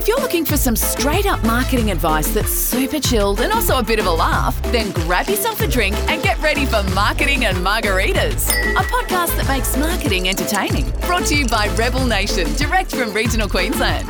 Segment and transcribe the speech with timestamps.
[0.00, 3.82] If you're looking for some straight up marketing advice that's super chilled and also a
[3.82, 7.58] bit of a laugh, then grab yourself a drink and get ready for Marketing and
[7.58, 10.90] Margaritas, a podcast that makes marketing entertaining.
[11.02, 14.08] Brought to you by Rebel Nation, direct from regional Queensland.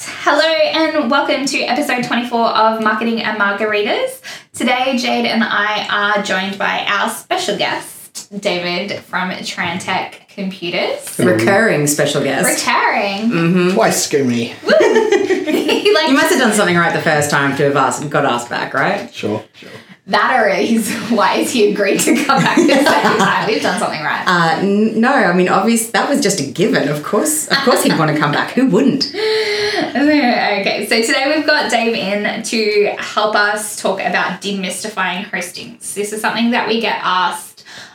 [0.00, 4.20] Hello and welcome to episode 24 of Marketing and Margaritas.
[4.52, 11.18] Today, Jade and I are joined by our special guest, David from Trantech Computers.
[11.18, 12.48] Recurring special guest.
[12.48, 13.72] Retiring.
[13.74, 14.54] Twice Scoomy.
[15.48, 18.24] He like You must have done something right the first time to have asked, got
[18.24, 19.12] asked back, right?
[19.12, 19.70] Sure, sure.
[20.06, 23.46] that or he's why is he agreed to come back this second time?
[23.46, 24.24] We've done something right.
[24.26, 25.90] Uh, n- no, I mean, obvious.
[25.90, 26.88] That was just a given.
[26.88, 28.50] Of course, of course, he'd want to come back.
[28.52, 29.06] Who wouldn't?
[29.14, 35.94] okay, so today we've got Dave in to help us talk about demystifying hostings.
[35.94, 37.47] This is something that we get asked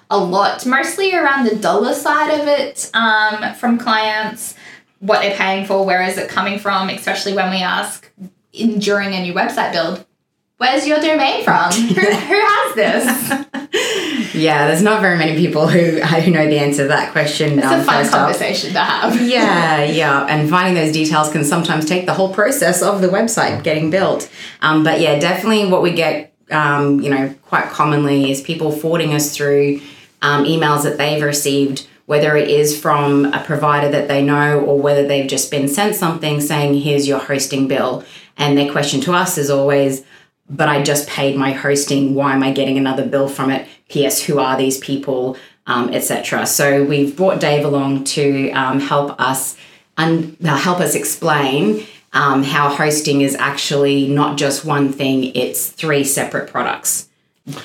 [0.10, 4.56] a lot, mostly around the dollar side of it um, from clients,
[5.00, 8.10] what they're paying for, where is it coming from, especially when we ask
[8.54, 10.06] in, during a new website build.
[10.58, 11.72] Where's your domain from?
[11.72, 13.46] who, who has this?
[14.34, 17.60] Yeah, there's not very many people who who know the answer to that question.
[17.60, 19.22] It's um, a fun conversation to have.
[19.34, 23.64] Yeah, yeah, and finding those details can sometimes take the whole process of the website
[23.64, 24.30] getting built.
[24.62, 29.14] Um, but yeah, definitely what we get, um, you know, quite commonly is people forwarding
[29.14, 29.82] us through
[30.24, 34.80] um, emails that they've received, whether it is from a provider that they know or
[34.80, 38.04] whether they've just been sent something saying, "Here's your hosting bill,"
[38.38, 40.04] and their question to us is always.
[40.50, 42.16] But I just paid my hosting.
[42.16, 43.68] Why am I getting another bill from it?
[43.88, 44.24] P.S.
[44.24, 45.38] Who are these people?
[45.68, 46.46] um, etc.
[46.46, 49.58] So we've brought Dave along to um, help us
[49.98, 55.70] un- uh, help us explain um, how hosting is actually not just one thing; it's
[55.70, 57.10] three separate products.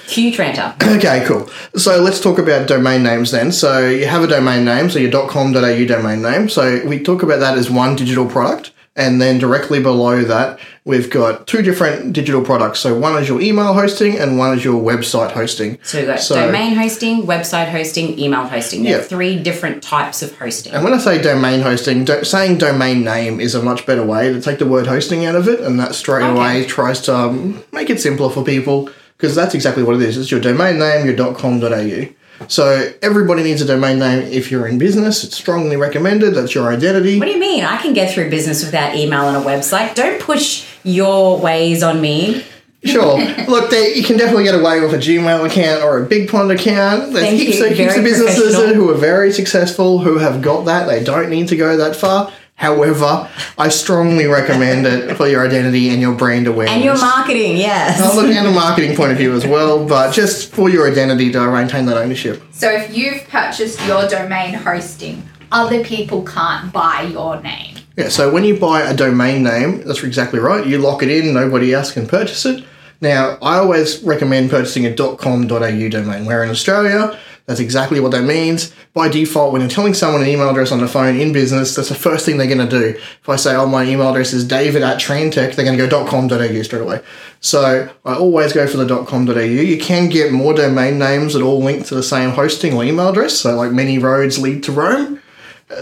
[0.09, 0.75] Cue Trenta.
[0.83, 1.49] Okay, cool.
[1.77, 3.53] So let's talk about domain names then.
[3.53, 6.49] So you have a domain name, so your .com.au domain name.
[6.49, 8.73] So we talk about that as one digital product.
[8.97, 12.81] And then directly below that, we've got two different digital products.
[12.81, 15.79] So one is your email hosting and one is your website hosting.
[15.85, 18.83] So we've got So- domain hosting, website hosting, email hosting.
[18.83, 19.05] There Yeah.
[19.05, 20.73] three different types of hosting.
[20.73, 24.33] And when I say domain hosting, do- saying domain name is a much better way
[24.33, 27.63] to take the word hosting out of it, and that straight away tries to um,
[27.73, 30.17] make it simpler for people because that's exactly what it is.
[30.17, 32.05] It's your domain name, your .com.au.
[32.47, 35.25] So everybody needs a domain name if you're in business.
[35.25, 36.35] It's strongly recommended.
[36.35, 37.19] That's your identity.
[37.19, 37.65] What do you mean?
[37.65, 39.97] I can get through business without email and a website.
[39.97, 42.45] Don't push your ways on me.
[42.85, 43.19] Sure.
[43.49, 47.13] Look, they, you can definitely get away with a Gmail account or a BigPond account.
[47.13, 47.67] There's Thank heaps, you.
[47.67, 50.87] of, heaps of businesses who are very successful who have got that.
[50.87, 52.33] They don't need to go that far.
[52.59, 56.75] However, I strongly recommend it for your identity and your brand awareness.
[56.75, 58.01] And your marketing, yes.
[58.03, 61.31] Oh, looking at a marketing point of view as well, but just for your identity
[61.31, 62.43] to maintain that ownership.
[62.51, 67.77] So if you've purchased your domain hosting, other people can't buy your name.
[67.97, 70.67] Yeah, so when you buy a domain name, that's exactly right.
[70.67, 72.65] You lock it in, nobody else can purchase it.
[73.01, 76.25] Now, I always recommend purchasing a .com.au domain.
[76.25, 77.17] Where in Australia,
[77.49, 78.75] that's exactly what that means.
[78.93, 81.89] By default, when you're telling someone an email address on the phone in business, that's
[81.89, 82.89] the first thing they're going to do.
[82.99, 86.07] If I say, oh, my email address is david at Trantech, they're going to go
[86.07, 87.01] .com.au straight away.
[87.41, 89.39] So I always go for the .com.au.
[89.41, 93.09] You can get more domain names that all link to the same hosting or email
[93.09, 93.39] address.
[93.39, 95.23] So like many roads lead to Rome.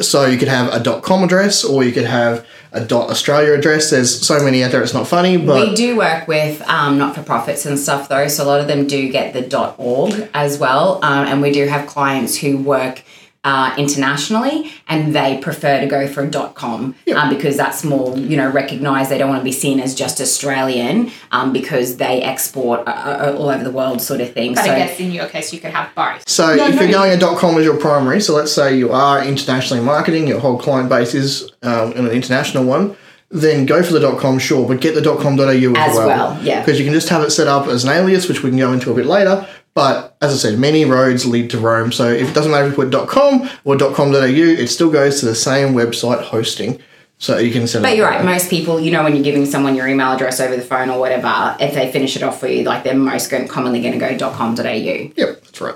[0.00, 3.90] So you could have a .com address or you could have a dot .australia address.
[3.90, 4.82] There's so many out there.
[4.82, 8.28] It's not funny, but We do work with um, not for profits and stuff though,
[8.28, 11.52] so a lot of them do get the dot .org as well, um, and we
[11.52, 13.02] do have clients who work
[13.46, 18.18] uh, internationally and they prefer to go for a dot .com um, because that's more
[18.18, 19.08] you know recognised.
[19.08, 23.36] They don't want to be seen as just Australian um, because they export uh, uh,
[23.38, 24.54] all over the world, sort of thing.
[24.54, 26.28] But so I guess in your case, you could have both.
[26.28, 29.24] So if you're going a dot .com as your primary, so let's say you are
[29.24, 32.96] internationally marketing, your whole client base is um, an international one,
[33.30, 36.60] then go for the dot .com, sure, but get the .com.au as, As well, yeah.
[36.62, 38.72] Because you can just have it set up as an alias, which we can go
[38.72, 39.46] into a bit later.
[39.76, 41.92] But as I said, many roads lead to Rome.
[41.92, 45.26] So if it doesn't matter if you put .com or .com.au, it still goes to
[45.26, 46.80] the same website hosting.
[47.18, 48.20] So you can set But you're right.
[48.20, 48.32] way.
[48.32, 50.98] Most people, you know, when you're giving someone your email address over the phone or
[50.98, 54.16] whatever, if they finish it off for you, like they're most going, commonly going to
[54.16, 54.64] go .com.au.
[54.64, 55.74] Yep, that's right.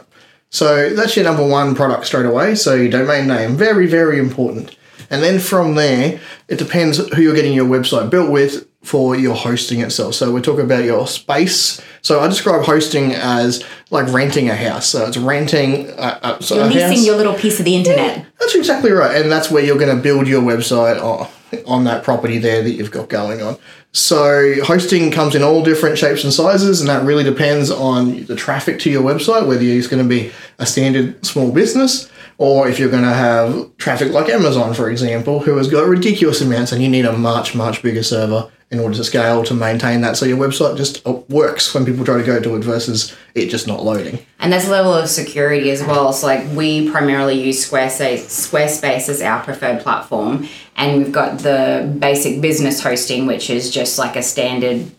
[0.48, 2.54] So that's your number one product straight away.
[2.54, 4.74] So your domain name, very, very important.
[5.10, 9.34] And then from there, it depends who you're getting your website built with for your
[9.34, 10.14] hosting itself.
[10.14, 11.80] So we're talking about your space.
[12.02, 14.86] So I describe hosting as like renting a house.
[14.88, 17.06] So it's renting uh, uh, a, a, so You're leasing house.
[17.06, 18.26] your little piece of the internet.
[18.38, 19.20] That's exactly right.
[19.20, 21.28] And that's where you're going to build your website on,
[21.66, 23.58] on that property there that you've got going on.
[23.92, 28.36] So hosting comes in all different shapes and sizes, and that really depends on the
[28.36, 32.08] traffic to your website, whether it's going to be a standard small business
[32.40, 36.40] Or if you're going to have traffic like Amazon, for example, who has got ridiculous
[36.40, 40.00] amounts and you need a much, much bigger server in order to scale to maintain
[40.00, 43.16] that so your website just uh, works when people try to go to it versus
[43.34, 44.24] it just not loading.
[44.38, 46.12] And there's a level of security as well.
[46.12, 51.94] So like we primarily use Squarespace, Squarespace as our preferred platform, and we've got the
[51.98, 54.90] basic business hosting, which is just like a standard.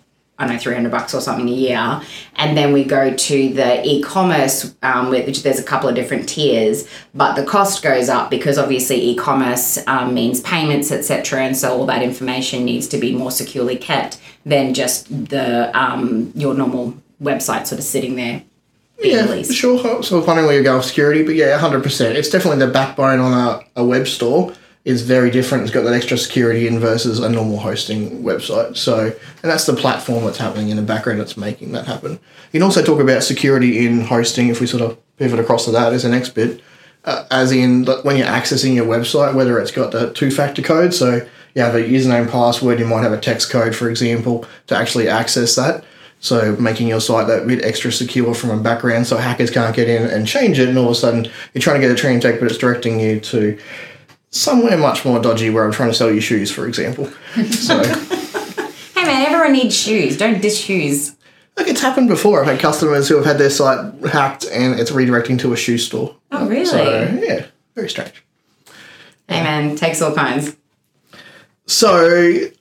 [0.41, 2.01] I don't know, 300 bucks or something a year.
[2.37, 6.27] And then we go to the e commerce, um, which there's a couple of different
[6.27, 11.43] tiers, but the cost goes up because obviously e commerce um, means payments, etc.
[11.43, 16.31] And so all that information needs to be more securely kept than just the um,
[16.33, 18.41] your normal website sort of sitting there
[18.99, 19.53] Yeah, released.
[19.53, 20.01] sure.
[20.01, 22.15] So wondering where you're going with security, but yeah, 100%.
[22.15, 25.63] It's definitely the backbone on a, a web store is very different.
[25.63, 28.75] It's got that extra security in versus a normal hosting website.
[28.75, 32.13] So, and that's the platform that's happening in the background that's making that happen.
[32.13, 35.71] You can also talk about security in hosting if we sort of pivot across to
[35.71, 36.61] that as the next bit.
[37.03, 41.27] Uh, as in when you're accessing your website, whether it's got the two-factor code, so
[41.55, 45.07] you have a username, password, you might have a text code, for example, to actually
[45.07, 45.83] access that.
[46.19, 49.89] So making your site that bit extra secure from a background, so hackers can't get
[49.89, 52.19] in and change it, and all of a sudden you're trying to get a tree
[52.19, 53.57] tech, but it's directing you to
[54.31, 57.11] somewhere much more dodgy, where I'm trying to sell you shoes, for example.
[57.51, 57.81] So.
[58.93, 60.17] Hey man, everyone needs shoes.
[60.17, 61.15] Don't dish shoes.
[61.57, 62.41] Look, it's happened before.
[62.41, 65.77] I've had customers who have had their site hacked and it's redirecting to a shoe
[65.77, 66.15] store.
[66.31, 66.65] Oh, really?
[66.65, 66.83] So
[67.21, 68.23] yeah, very strange.
[69.27, 70.55] Hey man, takes all kinds.
[71.65, 72.05] So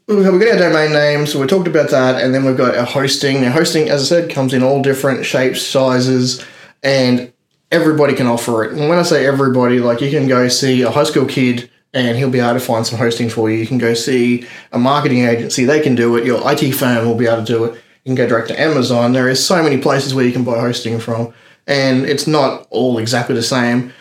[0.07, 2.57] we've got, we've got our domain name, so we talked about that, and then we've
[2.57, 3.41] got our hosting.
[3.41, 6.45] Now hosting, as I said, comes in all different shapes, sizes,
[6.83, 7.33] and
[7.71, 8.73] everybody can offer it.
[8.73, 12.17] And when I say everybody, like you can go see a high school kid and
[12.17, 13.59] he'll be able to find some hosting for you.
[13.59, 16.25] You can go see a marketing agency, they can do it.
[16.25, 17.75] Your IT firm will be able to do it.
[18.05, 19.13] You can go direct to Amazon.
[19.13, 21.35] There is so many places where you can buy hosting from,
[21.67, 23.93] and it's not all exactly the same.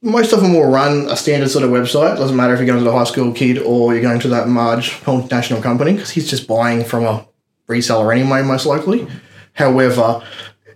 [0.00, 2.16] Most of them will run a standard sort of website.
[2.16, 4.48] Doesn't matter if you're going to the high school kid or you're going to that
[4.48, 7.26] large multinational company because he's just buying from a
[7.68, 9.06] reseller anyway, most likely.
[9.52, 10.22] However,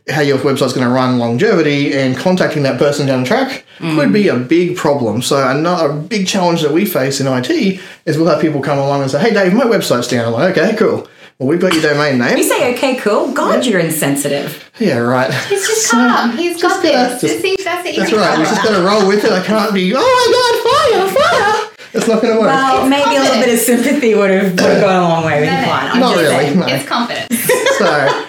[0.08, 4.12] how your website's going to run longevity and contacting that person down the track could
[4.12, 5.20] be a big problem.
[5.20, 9.03] So another big challenge that we face in IT is we'll have people come along
[9.03, 11.08] and say, "Hey, Dave, my website's down." I'm like, "Okay, cool.
[11.38, 13.32] Well, we've got your domain name." You say okay, cool.
[13.32, 14.70] God, you're insensitive.
[14.79, 15.32] yeah, right.
[15.49, 16.37] He's just So- calm.
[16.37, 17.20] He's got just gotta- this.
[17.20, 17.97] just- See, that's it.
[17.97, 18.38] That's right.
[18.38, 19.32] We're just going to roll with it.
[19.32, 19.93] I can't be.
[19.94, 21.73] Oh my God, fire, fire!
[21.94, 22.49] It's not going to work.
[22.50, 25.41] Well, maybe a little bit of sympathy would have, would have gone a long way
[25.41, 25.94] with No, the no, client.
[25.94, 26.29] I'm Not really.
[26.29, 26.58] saying.
[26.61, 26.67] No.
[26.67, 27.44] It's confidence.
[27.79, 28.25] so.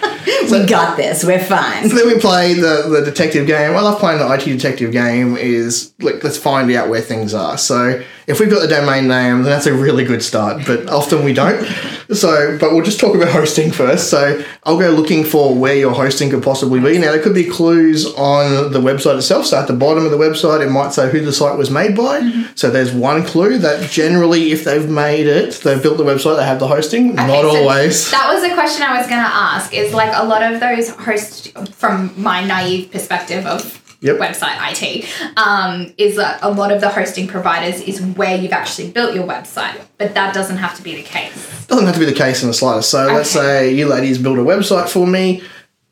[0.50, 1.24] We got this.
[1.24, 1.88] We're fine.
[1.88, 3.72] So then we play the, the detective game.
[3.72, 7.58] I love playing the IT detective game is like let's find out where things are.
[7.58, 10.66] So if we've got the domain name, then that's a really good start.
[10.66, 11.66] But often we don't.
[12.12, 14.10] So but we'll just talk about hosting first.
[14.10, 16.98] So I'll go looking for where your hosting could possibly be.
[16.98, 19.46] Now there could be clues on the website itself.
[19.46, 21.96] So at the bottom of the website it might say who the site was made
[21.96, 22.44] by.
[22.54, 26.44] So there's one clue that generally if they've made it, they've built the website, they
[26.44, 27.14] have the hosting.
[27.14, 28.10] Not so always.
[28.10, 29.72] That was a question I was going to ask.
[29.72, 34.18] Is like a lot of those hosts, from my naive perspective of Yep.
[34.18, 38.92] website IT, um, is that a lot of the hosting providers is where you've actually
[38.92, 41.66] built your website, but that doesn't have to be the case.
[41.66, 42.90] doesn't have to be the case in the slightest.
[42.90, 45.42] So let's say you ladies build a website for me,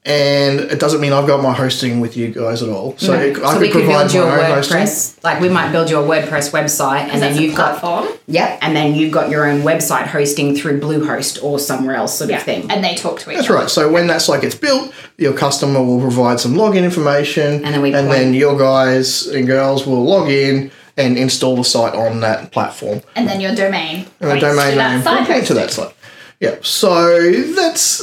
[0.06, 2.96] and it doesn't mean I've got my hosting with you guys at all.
[2.96, 4.76] So it, I so could we could provide build your my own hosting.
[4.78, 5.24] WordPress.
[5.24, 8.16] Like we might build your WordPress website, and then a you've got platform.
[8.28, 12.30] yep, and then you've got your own website hosting through Bluehost or somewhere else, sort
[12.30, 12.70] Yeah, of thing.
[12.70, 13.58] and they talk to each That's other.
[13.58, 13.68] right.
[13.70, 17.82] So when that site gets built, your customer will provide some login information, And then
[17.82, 21.94] we and point- then your guys and girls will log in and install the site
[21.94, 23.02] on that platform.
[23.16, 24.06] And then your domain.
[24.20, 25.94] and the points to domain that name site will to that site.
[26.40, 26.54] Yeah.
[26.62, 28.02] So that's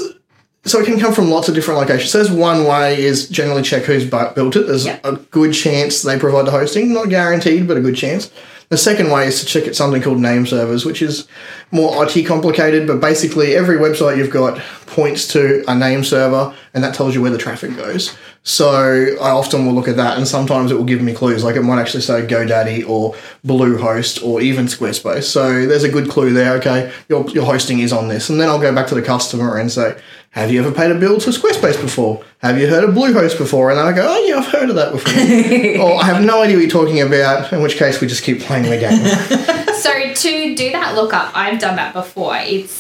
[0.66, 2.12] so it can come from lots of different locations.
[2.12, 4.68] So there's one way is generally check who's built it.
[4.68, 4.98] There's Yeah.
[5.04, 8.30] a good chance they provide the hosting, not guaranteed, but a good chance.
[8.70, 11.26] The second way is to check at something called name servers, which is
[11.72, 16.84] more IT complicated, but basically every website you've got points to a name server and
[16.84, 18.14] that tells you where the traffic goes.
[18.42, 21.44] So I often will look at that and sometimes it will give me clues.
[21.44, 23.16] Like it might actually say GoDaddy or
[23.46, 25.24] Bluehost or even Squarespace.
[25.24, 26.54] So there's a good clue there.
[26.56, 28.30] Okay, your, your hosting is on this.
[28.30, 29.96] And then I'll go back to the customer and say,
[30.34, 32.24] have you ever paid a bill to Squarespace before?
[32.40, 33.70] Have you heard of Bluehost before?
[33.70, 35.14] And I go, oh yeah, I've heard of that before.
[35.86, 38.42] or I have no idea what you're talking about, in which case we just keep
[38.42, 39.60] playing the game.
[39.84, 42.38] So to do that lookup, I've done that before.
[42.38, 42.72] It's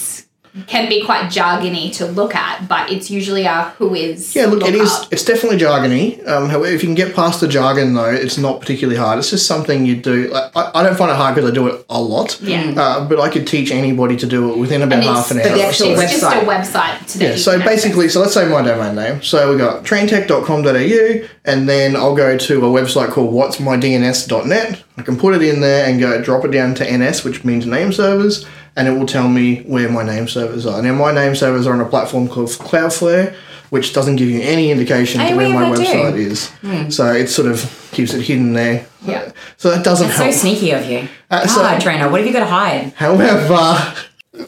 [0.67, 4.36] can be quite jargony to look at, but it's usually a who is.
[4.36, 4.91] Yeah, look, it is.
[4.91, 5.13] lookup.
[5.13, 6.25] It's definitely jargony.
[6.27, 9.17] Um, however, if you can get past the jargon, though, it's not particularly hard.
[9.17, 10.27] It's just something you do.
[10.29, 12.39] Like, I, I don't find it hard because I do it a lot.
[12.39, 12.74] Yeah.
[12.77, 15.43] Uh, but I could teach anybody to do it within about And half an hour.
[15.43, 16.45] But the actual It's just a website.
[16.45, 19.24] website to Yeah, so basically, so let's say my domain name.
[19.24, 24.83] So we got trantech.com.au, and then I'll go to a website called whatsmydns.net.
[24.98, 27.65] I can put it in there and go drop it down to NS, which means
[27.65, 28.45] name servers,
[28.75, 30.82] and it will tell me where my name servers are.
[30.82, 33.34] Now, my name servers are on a platform called Cloudflare,
[33.70, 35.92] which doesn't give you any indication to where my they do.
[35.92, 36.96] website is.
[36.96, 38.86] So it sort of keeps it hidden there.
[39.03, 39.32] Yeah.
[39.58, 40.20] So that doesn't help.
[40.20, 41.08] That's so sneaky of you.
[41.30, 42.94] Uh, so- God, Trainer, what have you got to hide?
[42.96, 43.96] However,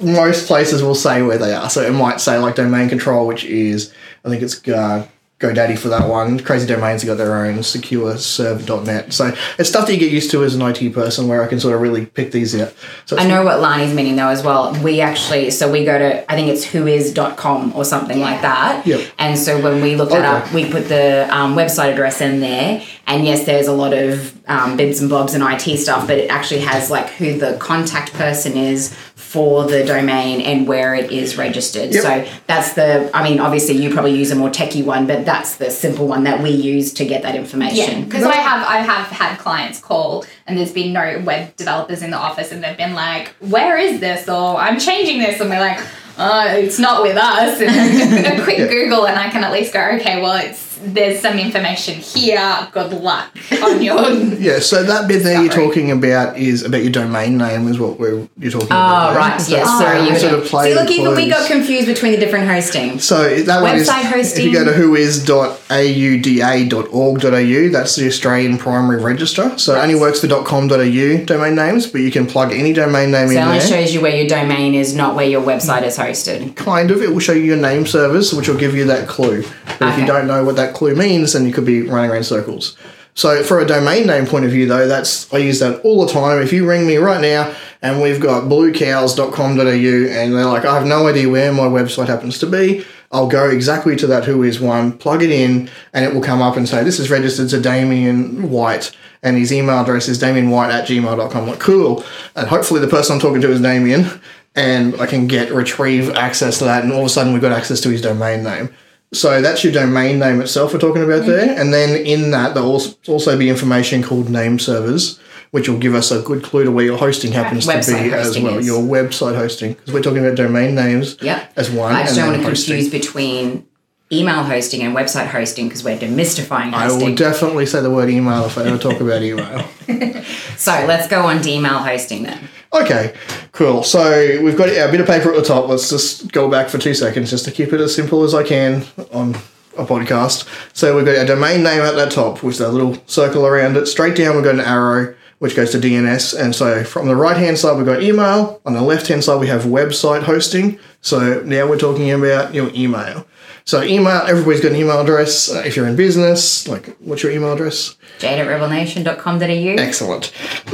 [0.02, 1.70] most places will say where they are.
[1.70, 5.08] So it might say like domain control, which is I think it's uh,
[5.54, 6.40] GoDaddy for that one.
[6.40, 9.14] Crazy Domains have got their own secure serve.net.
[9.14, 11.60] So it's stuff that you get used to as an IT person where I can
[11.60, 12.74] sort of really pick these out.
[13.06, 14.74] So I know what Lani's meaning though as well.
[14.84, 18.86] We actually, so we go to, I think it's whois.com or something like that.
[18.86, 19.12] Yep.
[19.20, 20.48] And so when we look that Okay.
[20.48, 22.82] up, we put the um, website address in there.
[23.08, 26.30] And yes, there's a lot of um, bits and bobs and IT stuff, but it
[26.30, 31.38] actually has like who the contact person is for the domain and where it is
[31.38, 31.94] registered.
[31.94, 32.04] Yep.
[32.04, 35.58] So that's the, I mean, obviously you probably use a more techie one, but that's
[35.58, 38.06] the simple one that we use to get that Yeah, information.
[38.06, 42.12] because I have I have had clients call and there's been no web developers in
[42.12, 45.60] the office and they've been like, "Where is this?" or "I'm changing this," and we're
[45.60, 45.80] like,
[46.18, 49.82] uh, "It's not with us." And a quick Google and I can at least go,
[50.00, 52.68] "Okay, well, it's there's some information here.
[52.72, 53.30] Good luck
[53.64, 57.68] on your." yeah, so that bit there you're talking about is about your domain name,
[57.68, 59.10] is what we're you're talking about.
[59.10, 59.20] Oh, there.
[59.20, 59.42] right.
[59.42, 59.62] So Yes.
[59.68, 60.00] it's, Sorry.
[60.00, 62.48] uh, You sort of play See, the look, even we got confused between the different
[62.48, 63.00] hosting.
[63.00, 69.58] So that one is Website if you go to whois.auda.org.au, that's the Australian Primary Register.
[69.58, 73.28] So it only works for .com.au domain names, but you can plug any domain name
[73.30, 73.68] So it only there.
[73.68, 76.56] shows you where your domain is, not where your website is hosted.
[76.56, 79.44] kind of, it will show you your name service, which will give you that clue.
[79.80, 82.24] But if you don't know what that clue means, then you could be running around
[82.24, 82.78] circles.
[83.16, 86.12] So for a domain name point of view though, that's I use that all the
[86.12, 86.42] time.
[86.42, 90.86] If you ring me right now and we've got bluecows.com.au and they're like, I have
[90.86, 94.60] no idea where my website happens to be, I'll go exactly to that who is
[94.60, 97.62] one, plug it in, and it will come up and say, This is registered to
[97.62, 98.92] Damien White
[99.24, 101.48] and his email address is damienwhite at gmail.com.
[101.48, 102.04] Like, cool.
[102.36, 104.22] And hopefully the person I'm talking to is Damien
[104.56, 107.52] and I can get retrieve access to that, and all of a sudden we've got
[107.52, 108.74] access to his domain name.
[109.14, 111.62] So that's your domain name itself we're talking about there, mm-hmm.
[111.62, 115.20] and then in that there'll also be information called name servers,
[115.52, 118.14] which will give us a good clue to where your hosting happens to Website be
[118.14, 118.58] as well.
[118.58, 118.66] is.
[118.66, 121.54] Your website hosting, because we're talking about domain names Yep.
[121.56, 121.94] as one.
[121.94, 122.76] I just don't want to hosting.
[122.76, 123.66] confuse between
[124.12, 128.46] email hosting and website hosting because we're demystifying I will definitely say the word email
[128.46, 129.68] if I ever talk about email.
[130.58, 132.50] so let's go on to email hosting then.
[132.76, 133.16] Okay,
[133.54, 133.84] cool.
[133.84, 135.70] So we've got our bit of paper at the top.
[135.70, 138.44] Let's just go back for two seconds just to keep it as simple as I
[138.44, 139.36] can on
[139.78, 140.46] a podcast.
[140.74, 143.86] So we've got our domain name at that top with that little circle around it.
[143.86, 146.38] Straight down, we've got an arrow which goes to DNS.
[146.38, 148.62] And so from the right hand side, we've got email.
[148.66, 150.80] On the left hand side, we have website hosting.
[151.02, 153.26] So now we're talking about your email.
[153.68, 155.52] So email, everybody's got an email address.
[155.52, 157.96] Uh, if you're in business, like what's your email address?
[158.20, 159.82] Jade at rebelnation.com.au.
[159.82, 160.26] Excellent.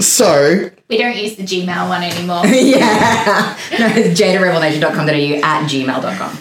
[0.02, 2.46] So We don't use the Gmail one anymore.
[2.48, 3.58] yeah.
[3.80, 6.38] No, it's jade at rebelnation.com.au at gmail.com.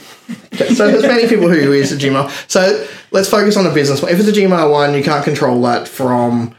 [0.52, 2.28] Okay, so there's many people who use a Gmail.
[2.50, 4.10] So let's focus on the business one.
[4.10, 6.56] If it's a Gmail one, you can't control that from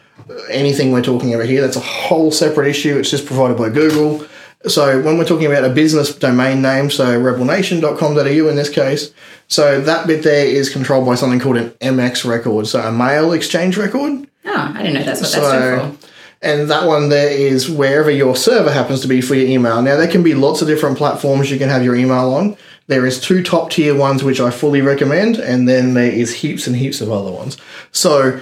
[0.49, 1.59] anything we're talking about here.
[1.61, 2.97] That's a whole separate issue.
[2.97, 4.25] It's just provided by Google.
[4.67, 9.11] So when we're talking about a business domain name, so rebelnation.com.au in this case,
[9.47, 13.31] so that bit there is controlled by something called an MX record, so a mail
[13.33, 14.27] exchange record.
[14.45, 16.07] Oh, I didn't know that's what that's So, stood for.
[16.43, 19.81] and that one there is wherever your server happens to be for your email.
[19.81, 22.55] Now, there can be lots of different platforms you can have your email on.
[22.87, 26.67] There is two top tier ones which I fully recommend, and then there is heaps
[26.67, 27.57] and heaps of other ones.
[27.91, 28.39] So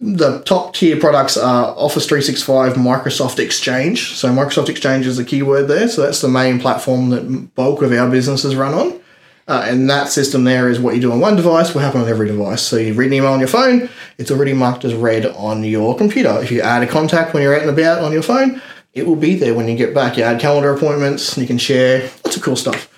[0.00, 4.14] the top tier products are Office 365, Microsoft Exchange.
[4.14, 5.88] So Microsoft Exchange is the keyword there.
[5.88, 9.00] So that's the main platform that bulk of our businesses run on.
[9.48, 12.08] Uh, and that system there is what you do on one device will happen on
[12.08, 12.62] every device.
[12.62, 13.88] So you read an email on your phone,
[14.18, 16.36] it's already marked as read on your computer.
[16.42, 18.60] If you add a contact when you're out and about on your phone,
[18.92, 20.16] it will be there when you get back.
[20.16, 22.90] You add calendar appointments, you can share lots of cool stuff.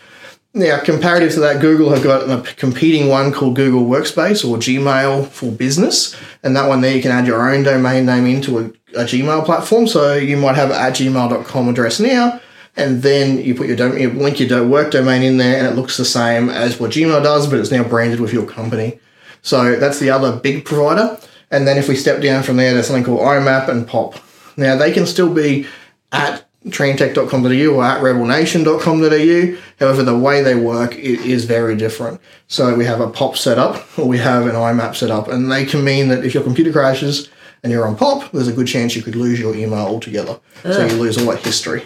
[0.59, 5.29] Now, comparative to that, Google have got a competing one called Google Workspace or Gmail
[5.29, 6.17] for Business.
[6.43, 8.65] And that one there, you can add your own domain name into a,
[8.99, 9.87] a Gmail platform.
[9.87, 12.41] So you might have at gmail.com address now,
[12.77, 15.77] and then you put your, dom- you link your work domain in there, and it
[15.79, 18.99] looks the same as what Gmail does, but it's now branded with your company.
[19.43, 21.21] So that's the other big provider.
[21.53, 24.17] And then if we step down from there, there's something called IMAP and POP.
[24.57, 25.69] Now they can still be
[26.11, 29.63] at trantech.com.au or at rebelnation.com.au.
[29.79, 32.21] However, the way they work is very different.
[32.49, 35.85] So we have a POP setup or we have an IMAP setup, and they can
[35.85, 37.29] mean that if your computer crashes
[37.63, 40.39] and you're on POP, there's a good chance you could lose your email altogether.
[40.63, 41.85] So you lose all that history,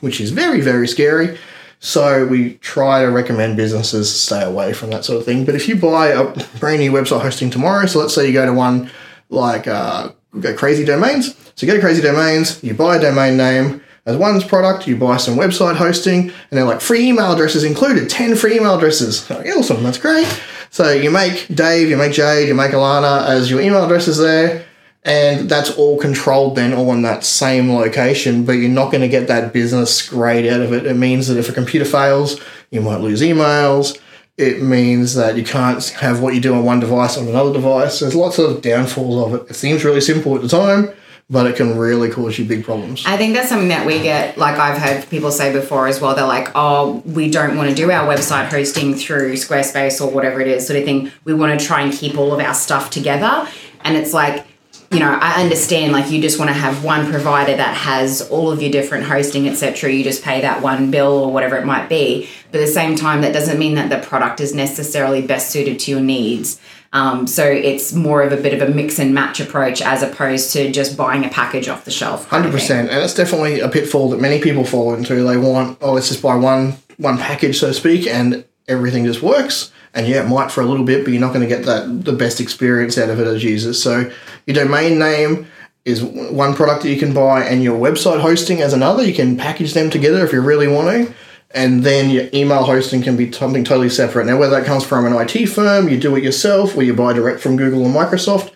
[0.00, 1.38] which is very, very scary.
[1.82, 5.46] So we try to recommend businesses stay away from that sort of thing.
[5.46, 6.24] But if you buy a
[6.58, 8.90] brand new website hosting tomorrow, so let's say you go to one
[9.30, 11.34] like uh, go Crazy Domains.
[11.54, 14.96] So you go to Crazy Domains, you buy a domain name as one's product, you
[14.96, 19.28] buy some website hosting, and they're like free email addresses included, 10 free email addresses.
[19.30, 20.26] Like, awesome, that's great.
[20.70, 24.64] So you make Dave, you make Jade, you make Alana as your email addresses there
[25.02, 29.08] and that's all controlled then all in that same location but you're not going to
[29.08, 32.40] get that business grade out of it it means that if a computer fails
[32.70, 33.98] you might lose emails
[34.36, 38.00] it means that you can't have what you do on one device on another device
[38.00, 40.90] there's lots of downfalls of it it seems really simple at the time
[41.30, 44.36] but it can really cause you big problems I think that's something that we get,
[44.36, 46.14] like I've heard people say before as well.
[46.14, 50.40] They're like, oh, we don't want to do our website hosting through Squarespace or whatever
[50.40, 51.10] it is, sort of thing.
[51.24, 53.48] We want to try and keep all of our stuff together.
[53.82, 54.46] And it's like,
[54.90, 58.50] you know, I understand like you just want to have one provider that has all
[58.50, 59.92] of your different hosting, etc.
[59.92, 62.28] You just pay that one bill or whatever it might be.
[62.50, 65.78] But at the same time, that doesn't mean that the product is necessarily best suited
[65.80, 66.60] to your needs.
[66.92, 70.52] Um, so it's more of a bit of a mix and match approach as opposed
[70.54, 72.26] to just buying a package off the shelf.
[72.28, 75.22] Hundred percent, and it's definitely a pitfall that many people fall into.
[75.22, 79.22] They want, oh, let's just buy one one package, so to speak, and everything just
[79.22, 79.72] works.
[79.94, 82.04] And yeah, it might for a little bit, but you're not going to get that
[82.04, 83.80] the best experience out of it as users.
[83.80, 84.10] So
[84.46, 85.46] your domain name
[85.84, 89.04] is one product that you can buy, and your website hosting as another.
[89.04, 91.14] You can package them together if you really want to.
[91.52, 94.26] And then your email hosting can be something totally separate.
[94.26, 97.12] Now, whether that comes from an IT firm, you do it yourself, or you buy
[97.12, 98.52] direct from Google or Microsoft,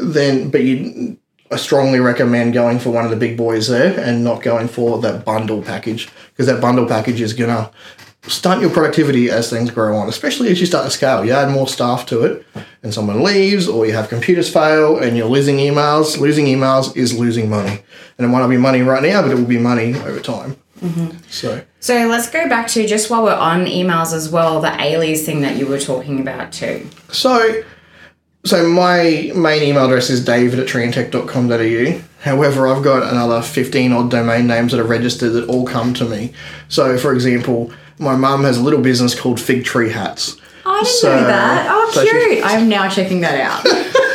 [0.00, 1.18] then but you
[1.50, 4.98] I strongly recommend going for one of the big boys there and not going for
[5.00, 7.70] that bundle package because that bundle package is gonna
[8.26, 11.24] stunt your productivity as things grow on, especially as you start to scale.
[11.24, 12.46] You add more staff to it
[12.82, 16.18] and someone leaves or you have computers fail and you're losing emails.
[16.18, 17.82] Losing emails is losing money.
[18.18, 20.56] And it might not be money right now, but it will be money over time.
[20.80, 21.16] Mm-hmm.
[21.30, 25.24] So So let's go back to just while we're on emails as well, the alias
[25.24, 26.88] thing that you were talking about too.
[27.10, 27.62] So,
[28.44, 32.02] so my main email address is david at trantech.com.au.
[32.22, 36.04] However, I've got another 15 odd domain names that are registered that all come to
[36.04, 36.32] me.
[36.68, 40.36] So, for example, my mum has a little business called Fig Tree Hats.
[40.66, 41.66] I didn't So- know that.
[41.70, 42.44] Oh, so she- cute.
[42.44, 43.64] I'm now checking that out.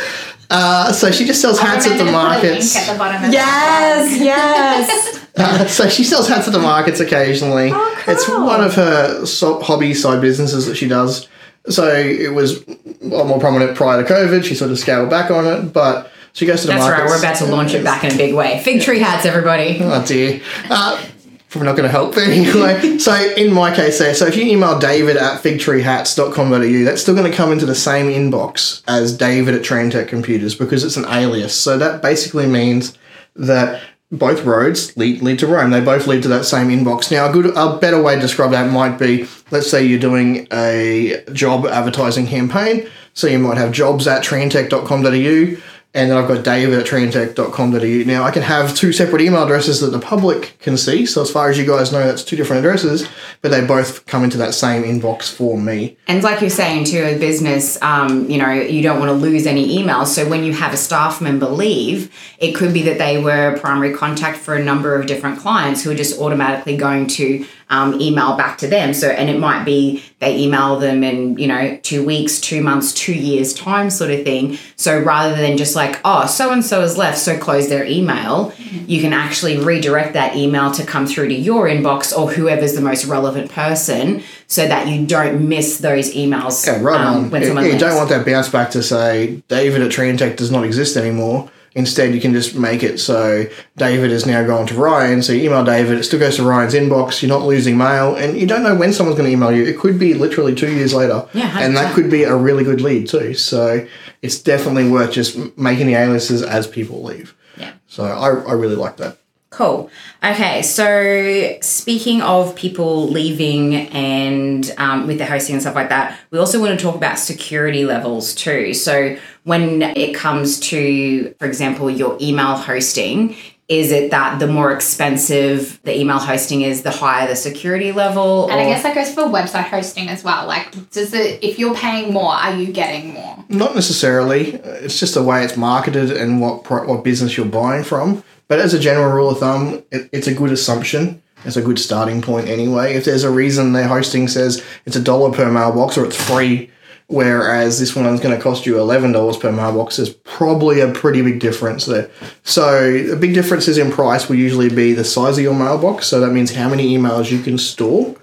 [0.50, 2.76] Uh, so she just sells hats at the Remember put a link markets.
[2.76, 5.23] at the bottom of yes, yes.
[5.36, 7.70] Uh, so she sells hats at the markets occasionally.
[7.72, 8.14] Oh, cool.
[8.14, 11.28] It's one of her so- hobby side businesses that she does.
[11.68, 14.44] So it was a lot more prominent prior to COVID.
[14.44, 17.06] She sort of scaled back on it, but she goes to the That's right.
[17.06, 18.60] We're about to launch it back in a big way.
[18.62, 19.78] Fig tree hats, everybody.
[19.80, 20.42] Oh dear.
[20.68, 21.02] Uh,
[21.48, 22.98] probably not going to help but anyway.
[22.98, 27.30] so in my case there, so if you email david at figtreehats.com.au, that's still going
[27.30, 31.54] to come into the same inbox as david at Trantech Computers because it's an alias.
[31.54, 32.98] So that basically means
[33.36, 33.80] that
[34.16, 35.70] both roads lead, lead to Rome.
[35.70, 37.10] They both lead to that same inbox.
[37.10, 40.46] Now, a good, a better way to describe that might be, let's say you're doing
[40.52, 42.88] a job advertising campaign.
[43.12, 45.62] So you might have jobs at trantech.com.au
[45.94, 48.04] and then I've got david at trantech.com.au.
[48.04, 51.06] Now, I can have two separate email addresses that the public can see.
[51.06, 53.08] So as far as you guys know, that's two different addresses,
[53.42, 55.96] but they both come into that same inbox for me.
[56.08, 59.46] And like you're saying too, a business, um, you know, you don't want to lose
[59.46, 60.08] any emails.
[60.08, 63.94] So when you have a staff member leave, it could be that they were primary
[63.94, 68.36] contact for a number of different clients who are just automatically going to um, email
[68.36, 68.94] back to them.
[68.94, 72.92] So, and it might be they email them in, you know, two weeks, two months,
[72.92, 74.56] two years time sort of thing.
[74.76, 78.52] So rather than just like, oh, so and so has left, so close their email,
[78.86, 82.80] you can actually redirect that email to come through to your inbox or whoever's the
[82.80, 87.30] most relevant person so that you don't miss those emails Yeah, right um, on.
[87.30, 87.84] when Yeah, someone yeah, you leaves.
[87.84, 91.50] don't want that bounce back to say David at Trantech does not exist anymore.
[91.76, 95.22] Instead, you can just make it so David is now gone to Ryan.
[95.22, 97.20] So you email David, it still goes to Ryan's inbox.
[97.20, 99.64] You're not losing mail, and you don't know when someone's going to email you.
[99.64, 102.80] It could be literally two years later, Yeah, and that could be a really good
[102.80, 103.34] lead too.
[103.34, 103.86] So
[104.22, 107.34] it's definitely worth just making the aliases as people leave.
[107.56, 107.72] Yeah.
[107.88, 109.18] So I, I really like that.
[109.54, 109.88] Cool.
[110.24, 116.18] Okay, so speaking of people leaving and um, with the hosting and stuff like that,
[116.32, 118.74] we also want to talk about security levels too.
[118.74, 123.36] So when it comes to, for example, your email hosting,
[123.68, 128.50] is it that the more expensive the email hosting is, the higher the security level?
[128.50, 130.48] And I guess that goes for website hosting as well.
[130.48, 133.44] Like, does it if you're paying more, are you getting more?
[133.48, 134.54] Not necessarily.
[134.54, 138.24] It's just the way it's marketed and what what business you're buying from.
[138.48, 141.22] But as a general rule of thumb, it, it's a good assumption.
[141.44, 142.94] It's a good starting point anyway.
[142.94, 146.70] If there's a reason their hosting says it's a dollar per mailbox or it's free,
[147.06, 151.40] whereas this one's going to cost you $11 per mailbox, there's probably a pretty big
[151.40, 152.10] difference there.
[152.42, 156.06] So, the big differences in price will usually be the size of your mailbox.
[156.06, 158.16] So, that means how many emails you can store.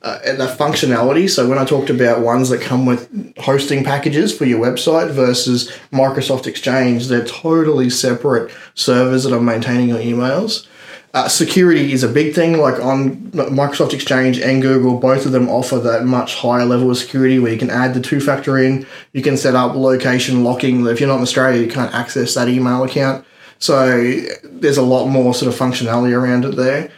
[0.00, 1.28] Uh, and the functionality.
[1.28, 5.72] So when I talked about ones that come with hosting packages for your website versus
[5.90, 10.68] Microsoft Exchange, they're totally separate servers that are maintaining your emails.
[11.14, 12.58] Uh, security is a big thing.
[12.58, 16.98] Like on Microsoft Exchange and Google, both of them offer that much higher level of
[16.98, 18.86] security where you can add the two factor in.
[19.12, 20.86] You can set up location locking.
[20.86, 23.24] If you're not in Australia, you can't access that email account.
[23.58, 23.98] So
[24.44, 26.92] there's a lot more sort of functionality around it there.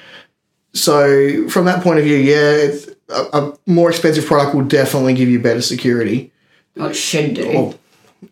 [0.74, 2.70] So from that point of view, yeah,
[3.10, 6.32] a, a, more expensive product will definitely give you better security.
[6.76, 7.52] Well, it should do.
[7.54, 7.74] Oh,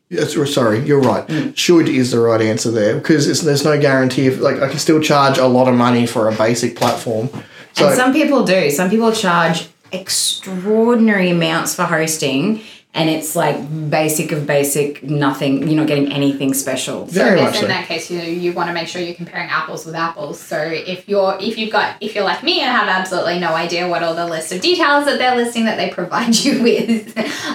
[0.08, 1.26] yes, sorry, you're right.
[1.26, 1.56] Mm.
[1.56, 4.26] Should is the right answer there because there's no guarantee.
[4.26, 7.28] If like I can still charge a lot of money for a basic platform.
[7.74, 8.70] So, and some people do.
[8.70, 12.62] Some people charge extraordinary amounts for hosting
[12.98, 13.56] and it's like
[13.88, 15.68] basic of basic, nothing.
[15.68, 17.06] You're not getting anything special.
[17.06, 17.66] So much in so.
[17.68, 20.40] that case, you you want to make sure you're comparing apples with apples.
[20.40, 23.88] So if you're if you've got if you're like me and have absolutely no idea
[23.88, 27.12] what all the list of details that they're listing that they provide you with,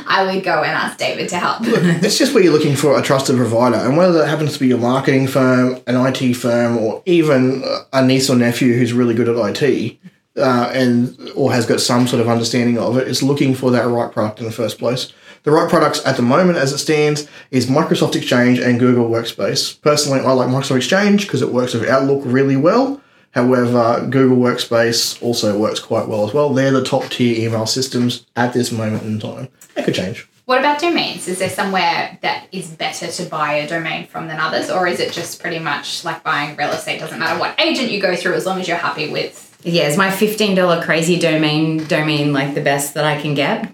[0.08, 1.60] I would go and ask David to help.
[1.60, 4.60] Look, it's just where you're looking for a trusted provider, and whether that happens to
[4.60, 9.14] be your marketing firm, an IT firm, or even a niece or nephew who's really
[9.14, 9.98] good at IT.
[10.36, 13.88] Uh, and or has got some sort of understanding of it is looking for that
[13.88, 15.14] right product in the first place.
[15.44, 19.80] The right products at the moment, as it stands, is Microsoft Exchange and Google Workspace.
[19.82, 23.02] Personally, I like Microsoft Exchange because it works with Outlook really well.
[23.32, 26.54] However, Google Workspace also works quite well as well.
[26.54, 29.50] They're the top tier email systems at this moment in time.
[29.76, 30.30] It could change.
[30.46, 31.28] What about domains?
[31.28, 35.00] Is there somewhere that is better to buy a domain from than others, or is
[35.00, 37.00] it just pretty much like buying real estate?
[37.00, 39.58] Doesn't matter what agent you go through as long as you're happy with.
[39.64, 43.74] Yeah, is my fifteen dollar crazy domain domain like the best that I can get?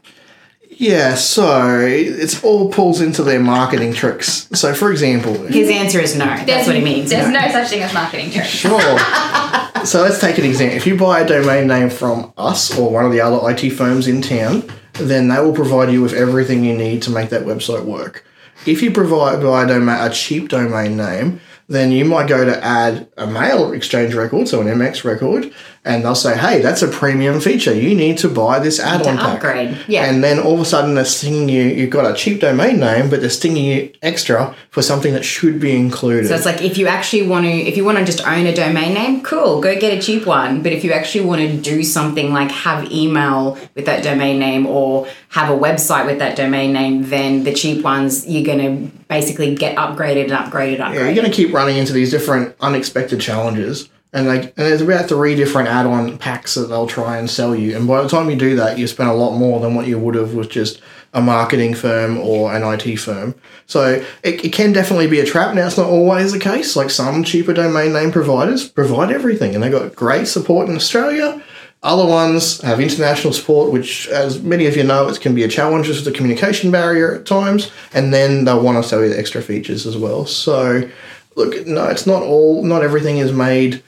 [0.80, 4.48] Yeah, so it's all pulls into their marketing tricks.
[4.54, 6.24] So, for example, his answer is no.
[6.24, 7.10] That's there's, what he means.
[7.10, 7.38] There's no.
[7.38, 8.48] no such thing as marketing tricks.
[8.48, 8.80] Sure.
[9.86, 10.78] so let's take an example.
[10.78, 14.08] If you buy a domain name from us or one of the other IT firms
[14.08, 14.64] in town,
[14.94, 18.24] then they will provide you with everything you need to make that website work.
[18.66, 22.64] If you provide buy a, domain, a cheap domain name, then you might go to
[22.64, 25.54] add a mail exchange record, so an MX record,
[25.86, 27.74] and they'll say, "Hey, that's a premium feature.
[27.74, 30.06] You need to buy this add-on to upgrade." Yeah.
[30.06, 31.64] And then all of a sudden, they're stinging you.
[31.64, 35.60] You've got a cheap domain name, but they're stinging you extra for something that should
[35.60, 36.28] be included.
[36.28, 38.54] So it's like if you actually want to, if you want to just own a
[38.54, 40.62] domain name, cool, go get a cheap one.
[40.62, 44.66] But if you actually want to do something like have email with that domain name
[44.66, 48.98] or have a website with that domain name, then the cheap ones you're going to
[49.08, 50.94] basically get upgraded and upgraded, upgraded.
[50.96, 54.82] Yeah, you're going to keep running into these different unexpected challenges and like and there's
[54.82, 57.76] about three different add-on packs that they'll try and sell you.
[57.76, 60.00] And by the time you do that you spend a lot more than what you
[60.00, 60.82] would have with just
[61.14, 63.36] a marketing firm or an IT firm.
[63.66, 65.54] So it, it can definitely be a trap.
[65.54, 66.76] Now it's not always the case.
[66.76, 71.44] Like some cheaper domain name providers provide everything and they've got great support in Australia.
[71.82, 75.48] Other ones have international support, which, as many of you know, it can be a
[75.48, 79.18] challenge with the communication barrier at times, and then they'll want to sell you the
[79.18, 80.26] extra features as well.
[80.26, 80.90] So,
[81.38, 83.82] look, no, it's not all, not everything is made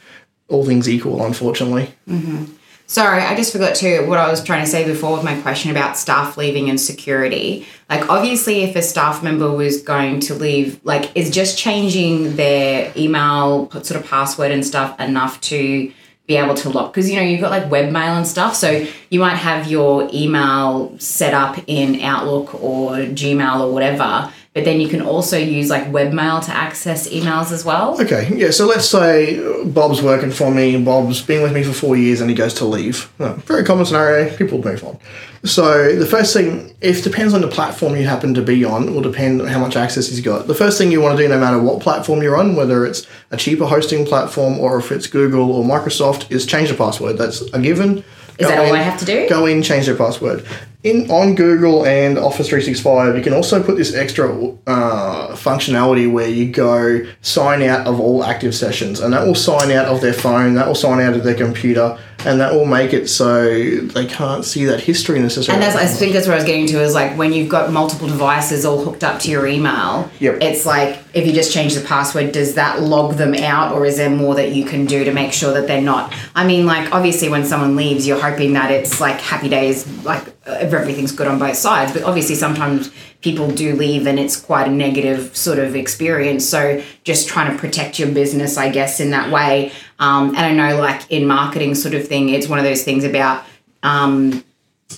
[0.52, 1.94] all things equal, unfortunately.
[2.08, 2.46] Mm-hmm.
[2.86, 5.72] Sorry, I just forgot to what I was trying to say before with my question
[5.72, 7.66] about staff leaving and security.
[7.90, 12.92] Like, obviously, if a staff member was going to leave, like, is just changing their
[12.98, 15.90] email sort of password and stuff enough to
[16.28, 16.92] be able to lock?
[16.92, 18.56] Because, you know, you've got like webmail and stuff.
[18.56, 24.66] So you might have your email set up in Outlook or Gmail or whatever but
[24.66, 28.00] then you can also use like webmail to access emails as well.
[28.02, 28.52] Okay, yeah.
[28.52, 30.82] So let's say Bob's working for me.
[30.84, 33.10] Bob's been with me for four years, and he goes to leave.
[33.18, 34.36] very common scenario.
[34.36, 35.00] People move on.
[35.44, 39.02] So the first thing, if depends on the platform you happen to be on, will
[39.02, 40.48] depend on how much access he's got.
[40.48, 43.08] The first thing you want to do, no matter what platform you're on, whether it's
[43.32, 47.18] a cheaper hosting platform or if it's Google or Microsoft, is change the password.
[47.18, 48.04] That's a given.
[48.39, 49.28] Is that all I have to do?
[49.30, 50.46] Go in, change their password
[50.84, 54.34] in on Google and Office 365, you can also put this extra
[54.65, 59.72] uh, functionality where you go sign out of all active sessions, and that will sign
[59.72, 62.93] out of their phone, that will sign out of their computer, and that will make
[62.93, 65.63] it so they can't see that history necessarily.
[65.63, 67.71] And that's, I think that's what I was getting to is like when you've got
[67.71, 70.38] multiple devices all hooked up to your email, yep.
[70.41, 73.97] it's like if you just change the password, does that log them out, or is
[73.97, 76.13] there more that you can do to make sure that they're not?
[76.36, 80.23] I mean, like obviously, when someone leaves, you're hoping that it's like happy days, like
[80.45, 81.93] if everything's good on both sides.
[81.93, 86.47] But obviously, sometimes people do leave, and it's quite a negative sort of experience.
[86.47, 89.71] So just trying to protect your business, I guess, in that way.
[89.99, 93.04] Um, and I know, like in marketing, sort of thing, it's one of those things
[93.04, 93.43] about.
[93.84, 94.43] Um,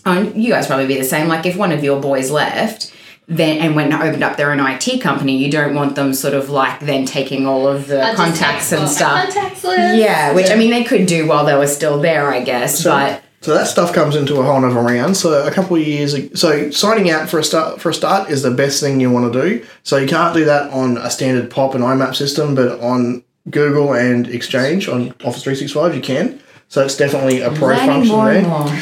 [0.05, 1.27] oh, you guys probably be the same.
[1.27, 2.93] Like if one of your boys left
[3.27, 6.33] then and went and opened up their own IT company, you don't want them sort
[6.33, 9.23] of like then taking all of the I'll contacts and stuff.
[9.23, 9.97] Contacts list.
[9.97, 12.83] Yeah, which I mean they could do while they were still there, I guess.
[12.83, 15.17] but So that stuff comes into a whole nother round.
[15.17, 18.41] So a couple of years, so signing out for a start for a start is
[18.41, 19.65] the best thing you want to do.
[19.83, 23.93] So you can't do that on a standard POP and IMAP system, but on Google
[23.93, 26.41] and Exchange on Office three six five you can.
[26.69, 28.47] So it's definitely a pro learning function more there.
[28.47, 28.79] more.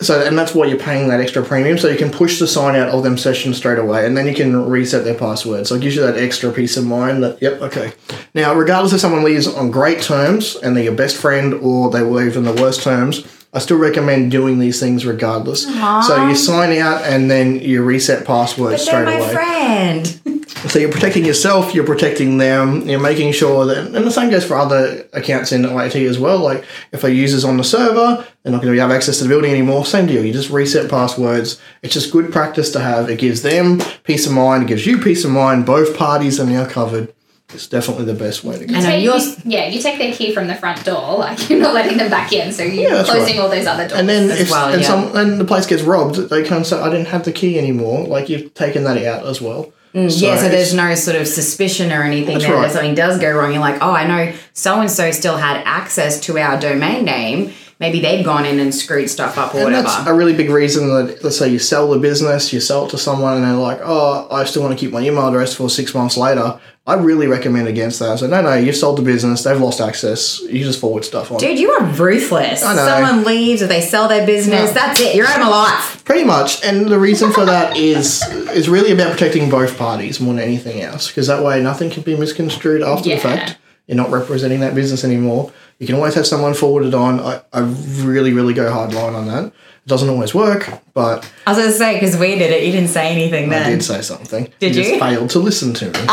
[0.00, 1.78] So and that's why you're paying that extra premium.
[1.78, 4.34] So you can push the sign out of them sessions straight away, and then you
[4.34, 5.66] can reset their password.
[5.66, 7.92] So it gives you that extra peace of mind that yep, okay.
[8.34, 12.02] Now, regardless if someone leaves on great terms and they're your best friend, or they
[12.02, 15.62] leave in the worst terms, I still recommend doing these things regardless.
[15.62, 19.32] So you sign out and then you reset passwords But they're straight my away.
[19.32, 20.20] friend.
[20.64, 24.46] So you're protecting yourself, you're protecting them, you're making sure that, and the same goes
[24.46, 26.38] for other accounts in IT as well.
[26.38, 29.28] Like if a user's on the server, they're not going to have access to the
[29.28, 29.84] building anymore.
[29.84, 30.24] Same deal.
[30.24, 31.60] You just reset passwords.
[31.82, 33.10] It's just good practice to have.
[33.10, 34.62] It gives them peace of mind.
[34.62, 35.66] It gives you peace of mind.
[35.66, 37.12] Both parties are now covered.
[37.54, 38.74] It's definitely the best way to go.
[38.74, 41.74] And Take- you- yeah, you take their key from the front door, like you're not
[41.74, 43.38] letting them back in, so you're Yeah, closing right.
[43.42, 43.98] all those other doors.
[44.00, 44.86] And then if well, and yeah.
[44.88, 48.06] some and the place gets robbed, they come say, "I didn't have the key anymore."
[48.06, 49.72] Like you've taken that out as well.
[49.94, 52.62] Mm, yeah, so there's no sort of suspicion or anything That's there right.
[52.62, 53.52] that something does go wrong.
[53.52, 57.52] You're like, oh, I know so and so still had access to our domain name.
[57.80, 59.88] Maybe they've gone in and screwed stuff up or And whatever.
[59.88, 62.90] that's a really big reason that, let's say you sell the business, you sell it
[62.90, 65.68] to someone, and they're like, oh, I still want to keep my email address for
[65.68, 66.60] six months later.
[66.86, 68.18] I really recommend against that.
[68.20, 71.38] So, no, no, you've sold the business, they've lost access, you just forward stuff on.
[71.38, 72.62] Dude, you are ruthless.
[72.62, 72.86] I know.
[72.86, 74.68] Someone leaves or they sell their business.
[74.68, 74.72] Yeah.
[74.72, 75.16] That's it.
[75.16, 76.04] You're out of my life.
[76.04, 76.62] Pretty much.
[76.64, 80.80] And the reason for that is is really about protecting both parties more than anything
[80.82, 81.08] else.
[81.08, 83.14] Because that way nothing can be misconstrued after Yeah.
[83.16, 83.56] the fact.
[83.86, 85.52] You're not representing that business anymore.
[85.78, 87.20] You can always have someone forwarded on.
[87.20, 89.46] I, I really, really go hard line on that.
[89.46, 92.72] It doesn't always work, but I was going to say, because we did it, you
[92.72, 93.66] didn't say anything then.
[93.66, 94.50] I did say something.
[94.58, 94.82] Did you?
[94.82, 94.88] you?
[94.88, 95.98] just failed to listen to me.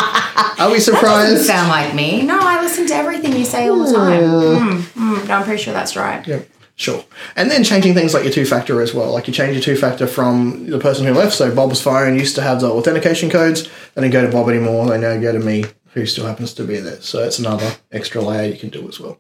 [0.60, 1.45] Are we surprised?
[1.45, 2.23] sound like me.
[2.23, 4.21] No, I listen to everything you say all the time.
[4.21, 6.27] Mm, mm, I'm pretty sure that's right.
[6.27, 6.41] Yeah,
[6.75, 7.05] sure.
[7.38, 9.13] And then changing things like your two factor as well.
[9.13, 11.34] Like you change your two factor from the person who left.
[11.34, 13.69] So Bob's phone used to have the authentication codes.
[13.95, 14.88] They don't go to Bob anymore.
[14.88, 17.01] They now go to me, who still happens to be there.
[17.01, 19.17] So it's another extra layer you can do as well.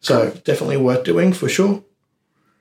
[0.00, 1.82] So definitely worth doing for sure.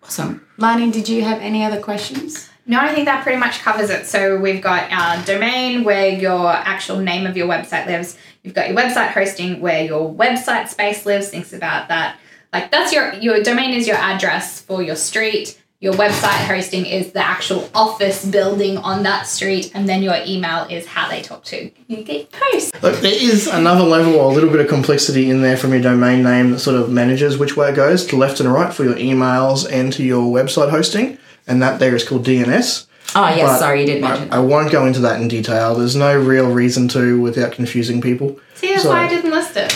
[0.03, 0.45] Awesome.
[0.57, 2.49] Marnie, did you have any other questions?
[2.65, 4.05] No, I think that pretty much covers it.
[4.05, 8.17] So we've got our domain where your actual name of your website lives.
[8.43, 11.29] You've got your website hosting where your website space lives.
[11.29, 12.17] Thinks about that.
[12.53, 15.61] Like that's your your domain is your address for your street.
[15.81, 20.67] Your website hosting is the actual office building on that street, and then your email
[20.69, 22.71] is how they talk to you get posts.
[22.83, 25.81] Look, there is another level or a little bit of complexity in there from your
[25.81, 28.83] domain name that sort of manages which way it goes to left and right for
[28.83, 31.17] your emails and to your website hosting.
[31.47, 32.85] And that there is called DNS.
[33.15, 34.33] Oh, yes, But sorry, you did mention I, that.
[34.35, 35.73] I won't go into that in detail.
[35.73, 38.39] There's no real reason to without confusing people.
[38.53, 39.71] See, that's So- why I didn't list it.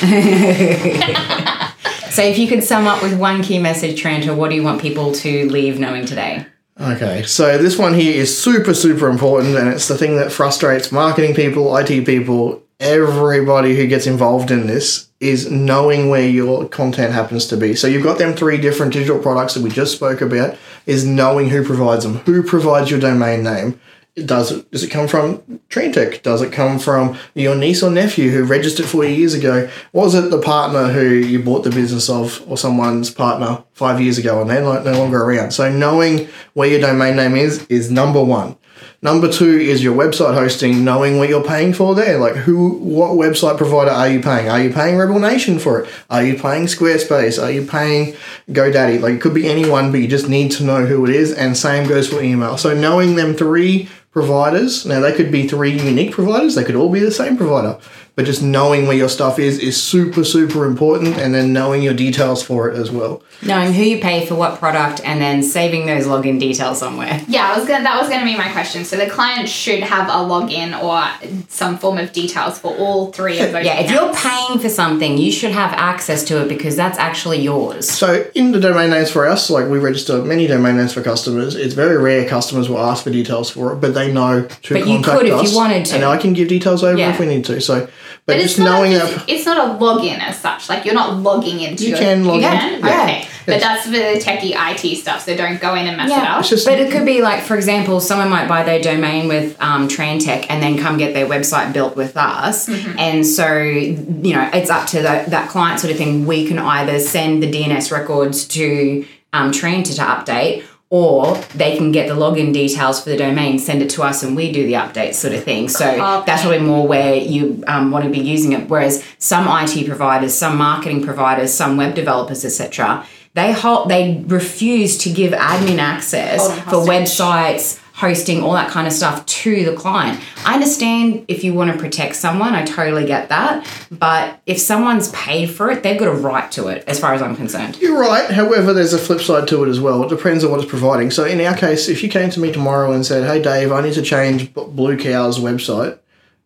[2.12, 4.82] So, if you could sum up with one key message, Tranta, what do you want
[4.82, 6.46] people to leave knowing today?
[6.80, 10.92] Okay, so this one here is super, super important, and it's the thing that frustrates
[10.92, 17.14] marketing people, IT people, everybody who gets involved in this is knowing where your content
[17.14, 17.76] happens to be.
[17.76, 21.50] So you've got them three different digital products that we just spoke about, is knowing
[21.50, 22.18] who provides them.
[22.20, 23.80] Who provides your domain name?
[24.24, 26.22] Does it does it come from Trantech?
[26.22, 29.70] Does it come from your niece or nephew who registered four years ago?
[29.92, 34.18] Was it the partner who you bought the business of, or someone's partner five years
[34.18, 35.52] ago, and they're no longer around?
[35.52, 38.56] So knowing where your domain name is is number one.
[39.02, 42.18] Number two is your website hosting, knowing what you're paying for there.
[42.18, 44.50] Like who, what website provider are you paying?
[44.50, 45.90] Are you paying Rebel Nation for it?
[46.10, 47.42] Are you paying Squarespace?
[47.42, 48.16] Are you paying
[48.50, 49.02] GoDaddy?
[49.02, 51.32] Like it could be anyone, but you just need to know who it is.
[51.32, 52.58] And same goes for email.
[52.58, 56.90] So knowing them three providers, now they could be three unique providers, they could all
[56.90, 57.78] be the same provider.
[58.16, 61.94] But just knowing where your stuff is is super, super important, and then knowing your
[61.94, 63.22] details for it as well.
[63.42, 67.22] Knowing who you pay for what product and then saving those login details somewhere.
[67.28, 68.86] Yeah, I was gonna, that was going to be my question.
[68.86, 71.04] So the client should have a login or
[71.50, 73.66] some form of details for all three of those.
[73.66, 77.42] Yeah, if you're paying for something, you should have access to it because that's actually
[77.42, 77.90] yours.
[77.90, 81.54] So in the domain names for us, like we register many domain names for customers.
[81.56, 84.74] It's very rare customers will ask for details for it, but they they know to
[84.74, 85.96] But you contact could if you wanted to.
[85.96, 87.12] and I can give details over Yeah.
[87.12, 87.60] if we need to.
[87.60, 87.88] So,
[88.26, 89.26] but, But just it's not, knowing a, that.
[89.30, 90.68] it's not a login as such.
[90.70, 92.80] Like you're not logging into You your, can log you in, Can?
[92.80, 93.04] yeah.
[93.04, 93.28] Okay.
[93.46, 96.38] But that's for the techie IT stuff, so don't go in and mess it Yeah,
[96.40, 96.44] up.
[96.46, 99.88] Just- but it could be like, for example, someone might buy their domain with um,
[99.88, 102.68] Trantech and then come get their website built with us.
[102.68, 102.98] Mm-hmm.
[102.98, 106.26] And so, you know, it's up to the, that client sort of thing.
[106.26, 111.92] We can either send the DNS records to um, Tranta to update, or they can
[111.92, 114.74] get the login details for the domain, send it to us, and we do the
[114.74, 115.68] update sort of thing.
[115.68, 115.84] So
[116.26, 118.70] that's probably more where you um, want to be using it.
[118.70, 124.98] Whereas some IT providers, some marketing providers, some web developers, etc., they hold, they refuse
[125.00, 129.74] to give admin access Hold for websites, hosting, all that kind of stuff to the
[129.74, 130.22] client.
[130.46, 133.66] I understand if you want to protect someone, I totally get that.
[133.90, 137.22] But if someone's paid for it, they've got a right to it, as far as
[137.22, 137.78] I'm concerned.
[137.80, 138.30] You're right.
[138.30, 140.04] However, there's a flip side to it as well.
[140.04, 141.10] It depends on what it's providing.
[141.10, 143.82] So, in our case, if you came to me tomorrow and said, "Hey, Dave, I
[143.82, 145.98] need to change Blue Cow's website,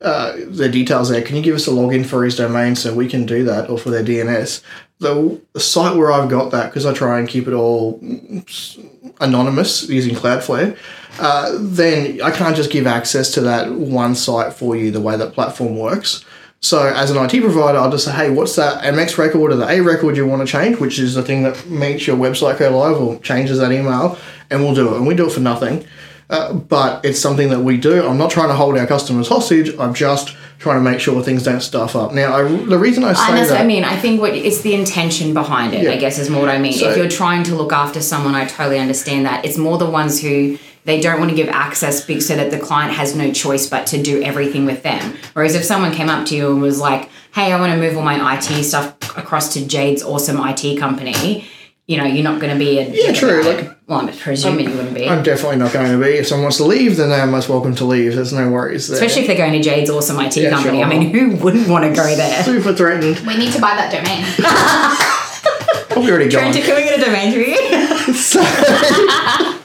[0.01, 1.23] uh, the details there.
[1.23, 3.79] Can you give us a login for his domain so we can do that, or
[3.79, 4.62] for their DNS?"
[4.99, 8.01] The, the site where I've got that because I try and keep it all
[9.19, 10.77] anonymous using Cloudflare,
[11.19, 15.17] uh, then I can't just give access to that one site for you the way
[15.17, 16.23] that platform works.
[16.62, 19.67] So as an IT provider, I'll just say, hey, what's that MX record or the
[19.67, 22.77] A record you want to change, which is the thing that makes your website go
[22.77, 24.17] live or changes that email,
[24.49, 24.97] and we'll do it.
[24.97, 25.88] And we do it for nothing.
[26.29, 28.05] Uh, but it's something that we do.
[28.05, 29.75] I'm not trying to hold our customers hostage.
[29.79, 32.13] I'm just trying to make sure things don't stuff up.
[32.13, 33.83] Now, I, the reason I say that's that, I mean.
[33.83, 35.91] I think what it's the intention behind it, Yeah.
[35.91, 36.73] I guess, is more what I mean.
[36.73, 39.43] So- if you're trying to look after someone, I totally understand that.
[39.43, 42.59] It's more the ones who they don't want to give access big so that the
[42.59, 45.15] client has no choice but to do everything with them.
[45.33, 47.97] Whereas if someone came up to you and was like, hey, I want to move
[47.97, 51.45] all my IT stuff across to Jade's awesome IT company,
[51.89, 52.88] you know, you're not going to be a.
[52.88, 55.10] Yeah, true, like- well, I'm presuming you wouldn't be.
[55.10, 56.19] I'm definitely not going to be.
[56.19, 58.13] If someone wants to leave, then they're most welcome to leave.
[58.13, 58.93] There's no worries there.
[58.93, 60.78] Especially if they're going to Jade's awesome IT Yeah, company.
[60.78, 60.86] sure.
[60.86, 62.43] I mean, who wouldn't want to go there?
[62.43, 63.21] super threatened.
[63.25, 64.23] We need to buy that domain.
[65.89, 66.41] Probably already gone.
[66.41, 67.58] Trying to can we get a domain for you?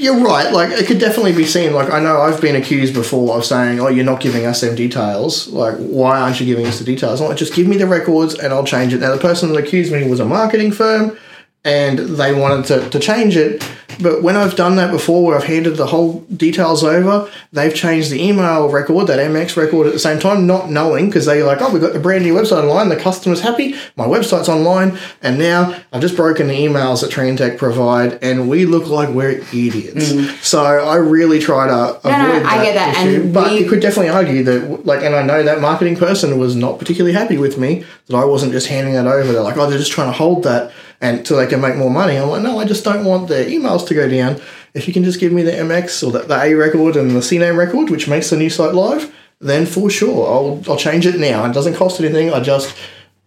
[0.00, 0.50] You're right.
[0.50, 1.74] Like it could definitely be seen.
[1.74, 4.74] Like I know I've been accused before of saying, "Oh, you're not giving us them
[4.74, 5.48] details.
[5.48, 8.34] Like why aren't you giving us the details?" I'm like, just give me the records
[8.34, 9.00] and I'll change it.
[9.00, 11.18] Now the person that accused me was a marketing firm,
[11.64, 13.62] and they wanted to, to change it.
[14.00, 18.10] But when I've done that before, where I've handed the whole details over, they've changed
[18.10, 21.60] the email record, that MX record at the same time, not knowing because they're like,
[21.60, 25.38] oh, we've got the brand new website online, the customer's happy, my website's online, and
[25.38, 30.46] now I've just broken the emails that Trantech provide, and we look like we're idiots.
[30.48, 32.28] So I really try to avoid Mm.
[32.28, 32.46] no, that.
[32.46, 33.22] I get that, issue.
[33.24, 36.38] and but we- you could definitely argue that, like, and I know that marketing person
[36.38, 39.30] was not particularly happy with me that I wasn't just handing that over.
[39.30, 41.90] They're like, oh, they're just trying to hold that and so they can make more
[41.90, 42.16] money.
[42.16, 44.40] I'm like, no, I just don't want their emails to go down.
[44.74, 47.20] If you can just give me the MX or the, the A record and the
[47.20, 51.18] CNAME record, which makes the new site live, then for sure, I'll, I'll change it
[51.18, 51.44] now.
[51.46, 52.32] It doesn't cost anything.
[52.32, 52.76] I just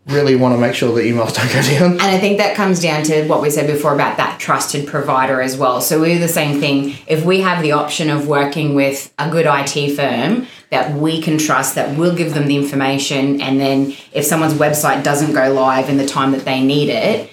[0.07, 1.91] really want to make sure the emails don't go down.
[1.93, 5.41] And I think that comes down to what we said before about that trusted provider
[5.41, 5.81] as well.
[5.81, 6.95] So we're the same thing.
[7.07, 11.37] If we have the option of working with a good IT firm that we can
[11.37, 15.89] trust, that will give them the information, and then if someone's website doesn't go live
[15.89, 17.29] in the time that they need it,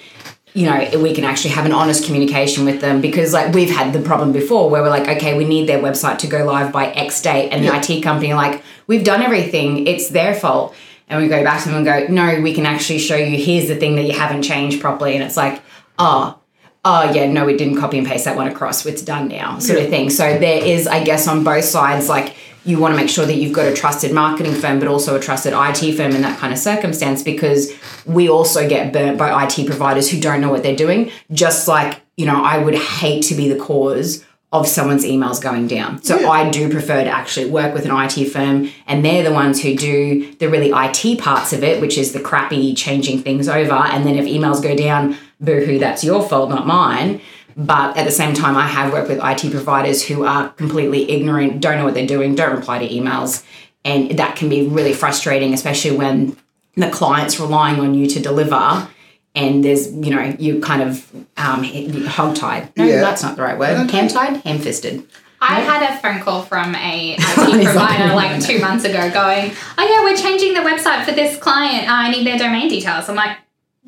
[0.55, 3.93] you know, we can actually have an honest communication with them because, like, we've had
[3.93, 6.87] the problem before where we're like, okay, we need their website to go live by
[6.87, 10.75] X date, and the IT company are like, we've done everything, it's their fault.
[11.09, 13.67] And we go back to them and go, no, we can actually show you, here's
[13.67, 15.17] the thing that you haven't changed properly.
[15.17, 15.61] And it's like,
[15.99, 16.39] oh,
[16.85, 19.81] oh, yeah, no, we didn't copy and paste that one across, it's done now, sort
[19.81, 20.09] of thing.
[20.09, 23.35] So there is, I guess, on both sides, like, you want to make sure that
[23.35, 26.53] you've got a trusted marketing firm, but also a trusted IT firm in that kind
[26.53, 27.73] of circumstance because
[28.05, 31.11] we also get burnt by IT providers who don't know what they're doing.
[31.33, 35.69] Just like, you know, I would hate to be the cause of someone's emails going
[35.69, 36.03] down.
[36.03, 39.63] So I do prefer to actually work with an IT firm and they're the ones
[39.63, 43.75] who do the really IT parts of it, which is the crappy changing things over.
[43.75, 47.21] And then if emails go down, boo-hoo, that's your fault, not mine.
[47.67, 51.61] But at the same time, I have worked with IT providers who are completely ignorant,
[51.61, 53.45] don't know what they're doing, don't reply to emails.
[53.85, 56.37] And that can be really frustrating, especially when
[56.77, 58.89] the client's relying on you to deliver
[59.35, 62.73] and there's, you know, you kind of um, hog-tied.
[62.77, 63.01] No, Yeah.
[63.01, 63.91] that's not the right word.
[63.91, 64.39] Ham-tied?
[64.39, 65.07] Ham-fisted.
[65.43, 67.19] I had a phone call from a IT
[67.65, 71.37] provider like, like two months ago going, Oh, yeah, we're changing the website for this
[71.39, 71.89] client.
[71.91, 73.09] I need their domain details.
[73.09, 73.37] I'm like,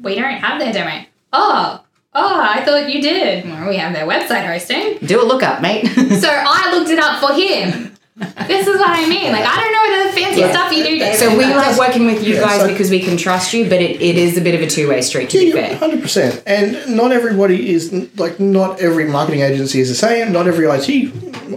[0.01, 1.07] We don't have their domain.
[1.33, 1.82] Oh,
[2.15, 3.45] oh, I thought you did.
[3.45, 4.99] Well, we have their website hosting.
[5.07, 5.87] Do a lookup, mate.
[5.87, 7.89] So I looked it up for him.
[8.17, 9.33] This is what I mean.
[9.33, 11.19] Like I don't know the fancy stuff you do, David.
[11.19, 13.81] So we like working with you Yeah, guys so- because we can trust you, but
[13.81, 15.77] it, it is a bit of a two way street to be fair.
[15.77, 20.31] Hundred percent, and not everybody is like not every marketing agency is the same.
[20.33, 21.11] Not every IT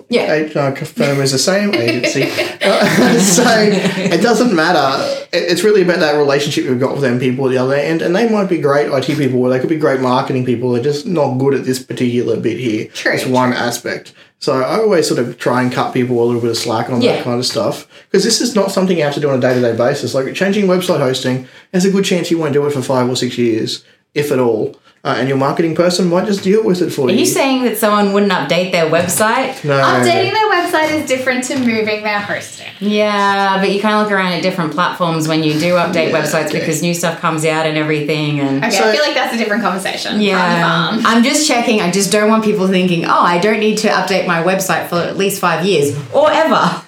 [0.10, 0.34] Yeah.
[0.34, 2.32] a- uh, firm is the same agency.
[2.66, 5.28] Uh, so it doesn't matter.
[5.32, 8.16] It's really about that relationship you've got with them people at the other end, and
[8.16, 10.72] they might be great IT people, or they could be great marketing people.
[10.72, 12.88] They're just not good at this particular bit here.
[12.88, 14.14] True, It's one aspect.
[14.46, 17.02] So I always sort of try and cut people a little bit of slack on
[17.02, 17.14] Yeah.
[17.16, 19.42] that kind of stuff because this is not something you have to do on a
[19.42, 20.14] day to day basis.
[20.14, 23.16] Like changing website hosting, there's a good chance you won't do it for five or
[23.16, 23.84] six years,
[24.14, 24.80] if at all.
[25.06, 27.18] Uh, and your marketing person might just deal with it for Are you.
[27.18, 29.64] Are you saying that someone wouldn't update their website?
[29.64, 32.72] no, Updating their website is different to moving their hosting.
[32.80, 36.20] Yeah, but you kind of look around at different platforms when you do update Yeah,
[36.24, 36.60] websites okay.
[36.60, 38.40] because new stuff comes out and everything.
[38.40, 40.20] And Okay, So- I feel like that's a different conversation.
[40.22, 41.06] yeah, From.
[41.06, 41.82] I'm just checking.
[41.82, 44.96] I just don't want people thinking, oh, I don't need to update my website for
[44.96, 46.82] at least five years or ever.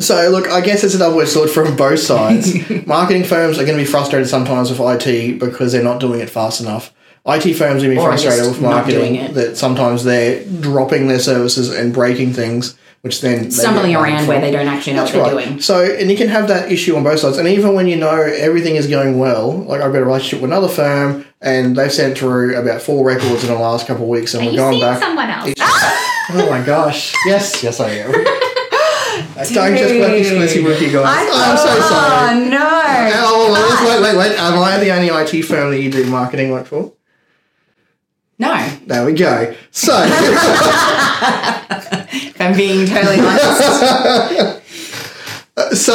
[0.00, 2.52] So look, I guess it's a double-edged sword from both sides.
[2.86, 6.28] Marketing firms are going to be frustrated sometimes with IT because they're not doing it
[6.28, 6.92] fast enough.
[7.26, 11.18] IT firms are going to be Or frustrated with marketing that sometimes they're dropping their
[11.18, 15.24] services and breaking things, which then Stumbling around where they don't actually know That's what
[15.28, 15.48] they're right.
[15.48, 15.60] doing.
[15.62, 17.38] So, and you can have that issue on both sides.
[17.38, 20.50] And even when you know everything is going well, like I've got a relationship with
[20.50, 24.34] another firm, and they've sent through about four records in the last couple of weeks,
[24.34, 25.00] and Are we're going back.
[25.00, 25.54] someone else?
[25.58, 27.14] Oh my gosh!
[27.26, 28.12] Yes, yes, I am.
[29.52, 31.06] Don't just work exclusive with you guys.
[31.06, 32.42] I'm so oh, sorry.
[32.42, 32.58] Oh no!
[33.16, 34.38] Oh, wait, wait, wait.
[34.38, 36.92] Am I the only IT firm that you do marketing work for?
[38.38, 39.54] No, There we go.
[39.70, 39.92] So,
[42.12, 44.62] if I'm being totally honest.
[45.84, 45.92] so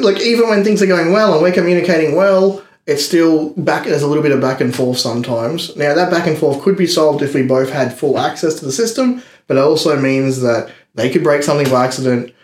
[0.00, 3.84] look, even when things are going well and we're communicating well, it's still back.
[3.84, 5.74] There's a little bit of back and forth sometimes.
[5.76, 8.64] Now that back and forth could be solved if we both had full access to
[8.66, 12.34] the system, but it also means that they could break something by accident,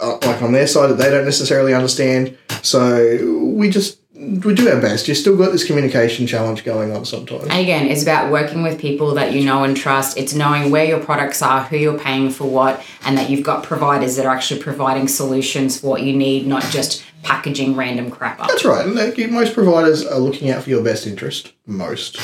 [0.00, 2.38] uh, like on their side that they don't necessarily understand.
[2.62, 5.08] So we just we do our best.
[5.08, 7.42] You still got this communication challenge going on sometimes.
[7.44, 10.16] And again, it's about working with people that you know and trust.
[10.16, 13.64] It's knowing where your products are, who you're paying for what, and that you've got
[13.64, 18.40] providers that are actually providing solutions for what you need, not just packaging random crap
[18.40, 18.48] up.
[18.48, 18.86] That's right.
[18.86, 21.52] Like, most providers are looking out for your best interest.
[21.66, 22.18] Most.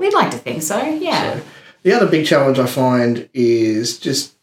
[0.00, 1.40] We'd like to think so, yeah.
[1.82, 4.34] The other big challenge I find is just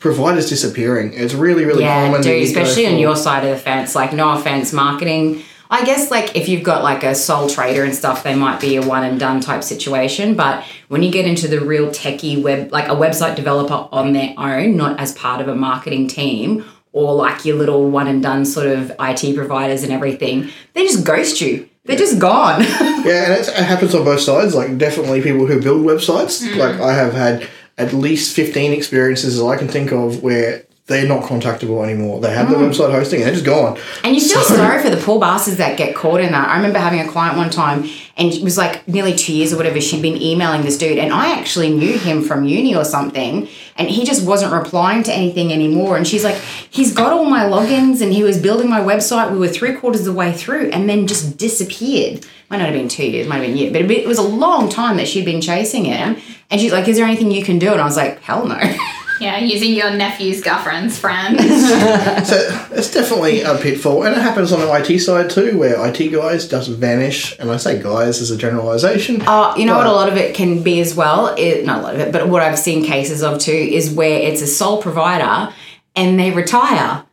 [0.00, 1.12] providers disappearing.
[1.14, 2.20] It's really, really Yeah, common.
[2.22, 3.94] that dude, you go especially on your side of the fence.
[3.94, 5.42] Like, no offense, marketing.
[5.72, 8.76] I guess, like, if you've got like a sole trader and stuff, they might be
[8.76, 10.34] a one and done type situation.
[10.34, 14.34] But when you get into the real techie web, like a website developer on their
[14.36, 18.44] own, not as part of a marketing team, or like your little one and done
[18.44, 21.66] sort of IT providers and everything, they just ghost you.
[21.84, 22.62] They're just gone.
[23.02, 24.54] Yeah, and it's, it happens on both sides.
[24.54, 26.46] Like, definitely people who build websites.
[26.46, 26.56] Mm.
[26.56, 31.06] Like, I have had at least 15 experiences that I can think of where they're
[31.06, 32.20] not contactable anymore.
[32.20, 32.68] They have the Mm.
[32.70, 33.78] website hosting and they're just gone.
[34.02, 36.48] And you feel So- sorry for the poor bastards that get caught in that.
[36.48, 39.56] I remember having a client one time, and it was like nearly two years or
[39.56, 39.80] whatever.
[39.80, 43.46] She'd been emailing this dude, and I actually knew him from uni or something,
[43.78, 45.96] and he just wasn't replying to anything anymore.
[45.96, 46.36] And she's like,
[46.68, 49.30] he's got all my logins, and he was building my website.
[49.30, 52.26] We were three quarters of the way through, and then just disappeared.
[52.50, 54.22] Might not have been two years, might have been a year, but it was a
[54.22, 56.16] long time that she'd been chasing him.
[56.50, 58.58] And she's like, "Is there anything you can do?" And I was like, "Hell no."
[59.22, 61.38] Yeah, using your nephew's girlfriend's friend.
[62.22, 66.12] So it's definitely a pitfall, and it happens on the IT side too, where IT
[66.12, 67.38] guys just vanish.
[67.38, 69.22] And I say guys as a generalization.
[69.22, 71.34] Uh, you know what a lot of it can be as well?
[71.36, 74.20] It, not a lot of it, but what I've seen cases of too is where
[74.20, 75.52] it's a sole provider
[75.94, 77.04] and they retire.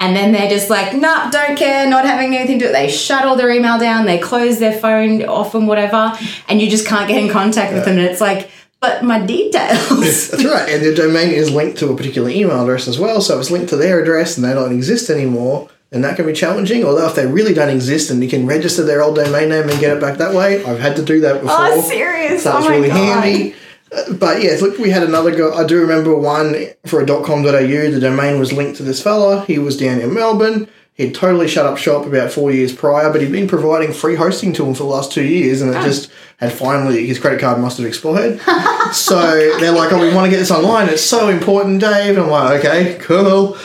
[0.00, 2.72] And then they're just like, nah, don't care, not having anything to do.
[2.72, 6.12] They shut all their email down, they close their phone off and whatever,
[6.48, 7.96] and you just can't get in contact with them.
[7.96, 8.50] And it's like,
[8.84, 10.28] but my details.
[10.30, 13.38] That's right, and the domain is linked to a particular email address as well, so
[13.40, 16.84] it's linked to their address and they don't exist anymore, and that can be challenging.
[16.84, 19.80] Although if they really don't exist and you can register their old domain name and
[19.80, 21.56] get it back that way, I've had to do that before.
[21.58, 22.42] oh, serious?
[22.42, 23.24] So oh that's my really God.
[23.24, 23.54] handy.
[23.92, 25.56] Uh, But yeah, look, we had another guy.
[25.56, 26.54] I do remember one
[26.86, 27.90] for a .com.au.
[27.90, 29.44] The domain was linked to this fella.
[29.46, 30.68] He was down in Melbourne.
[30.94, 34.52] He'd totally shut up shop about four years prior, but he'd been providing free hosting
[34.52, 35.82] to him for the last two years, and it oh.
[35.82, 38.40] just had finally his credit card must have expired.
[38.92, 39.18] so
[39.58, 40.88] they're like, "Oh, we want to get this online.
[40.88, 43.58] It's so important, Dave." And I'm like, "Okay, cool."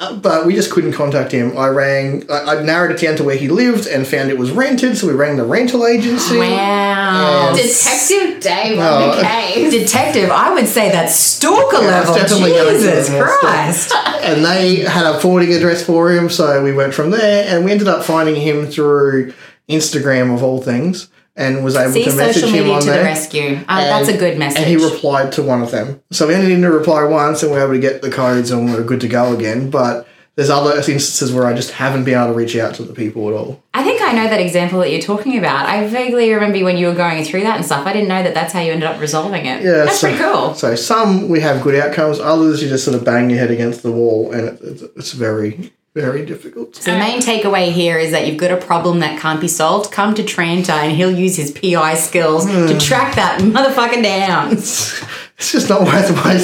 [0.00, 1.56] Uh, but we just couldn't contact him.
[1.56, 2.28] I rang.
[2.28, 5.06] I, I narrowed it down to where he lived and found it was rented, so
[5.06, 6.36] we rang the rental agency.
[6.36, 7.50] Wow.
[7.50, 8.82] And- Detective Dave Oh.
[9.12, 9.72] on the case.
[9.72, 12.14] Detective, I would say that's stalker Yeah, it's level.
[12.22, 13.94] definitely Jesus Christ.
[14.24, 17.70] and they had a forwarding address for him, so we went from there, and we
[17.70, 19.32] ended up finding him through
[19.68, 21.08] Instagram of all things.
[21.36, 23.04] And was able See, to message him on to the there.
[23.04, 23.58] rescue.
[23.68, 24.62] Uh, that's a good message.
[24.62, 26.00] And he replied to one of them.
[26.12, 28.50] So we only needed to reply once and we were able to get the codes
[28.50, 29.70] and we are good to go again.
[29.70, 30.06] But
[30.36, 33.28] there's other instances where I just haven't been able to reach out to the people
[33.28, 33.62] at all.
[33.72, 35.66] I think I know that example that you're talking about.
[35.66, 37.86] I vaguely remember when you were going through that and stuff.
[37.86, 39.62] I didn't know that that's how you ended up resolving it.
[39.62, 40.54] Yeah, that's so, pretty cool.
[40.54, 43.82] So some we have good outcomes, others you just sort of bang your head against
[43.82, 46.74] the wall and it, it's, it's very, very difficult.
[46.76, 49.92] So the main takeaway here is that you've got a problem that can't be solved.
[49.92, 52.66] Come to Trantech and he'll use his PI skills Hmm.
[52.66, 54.56] to track that motherfucker down.
[55.36, 56.40] It's just not worthwhile.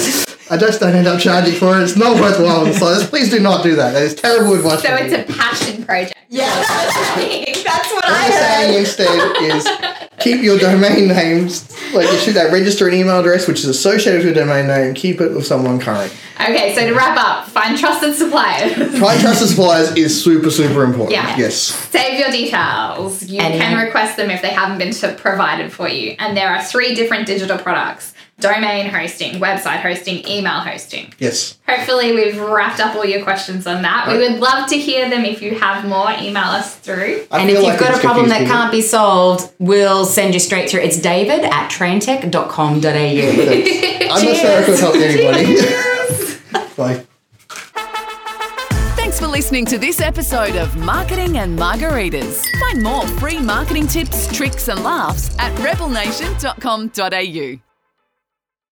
[0.49, 1.83] I just don't end up charging for it.
[1.83, 2.71] It's not worthwhile.
[2.73, 3.93] So please do not do that.
[3.93, 4.81] That is terrible advice.
[4.81, 5.33] So from it's me.
[5.33, 6.13] a passion project.
[6.27, 9.65] Yeah, that's what What I'm saying instead is
[10.21, 14.25] keep your domain names, like you should that register an email address which is associated
[14.25, 16.13] with your domain name, keep it with someone current.
[16.39, 18.73] Okay, so to wrap up, find trusted suppliers.
[18.99, 21.11] Find trusted suppliers is super, super important.
[21.11, 21.37] Yeah.
[21.37, 21.55] Yes.
[21.55, 23.23] Save your details.
[23.23, 26.15] You And- can request them if they haven't been provided for you.
[26.17, 28.10] And there are three different digital products
[28.41, 31.13] domain hosting, website hosting, email hosting.
[31.19, 31.57] Yes.
[31.67, 34.07] Hopefully, we've wrapped up all your questions on that.
[34.07, 36.11] We would love to hear them if you have more.
[36.11, 37.25] Email us through.
[37.31, 40.39] I And if you've got a problem that confused can't be solved, we'll send you
[40.39, 40.81] straight through.
[40.81, 42.81] It's david at trantech.com.au.
[42.81, 44.11] people.
[44.11, 45.55] I'm not sure if it'll help anybody.
[46.75, 47.05] Bye.
[48.95, 52.45] Thanks for listening to this episode of Marketing and Margaritas.
[52.59, 57.70] Find more free marketing tips, tricks, and laughs at rebelnation.com.au.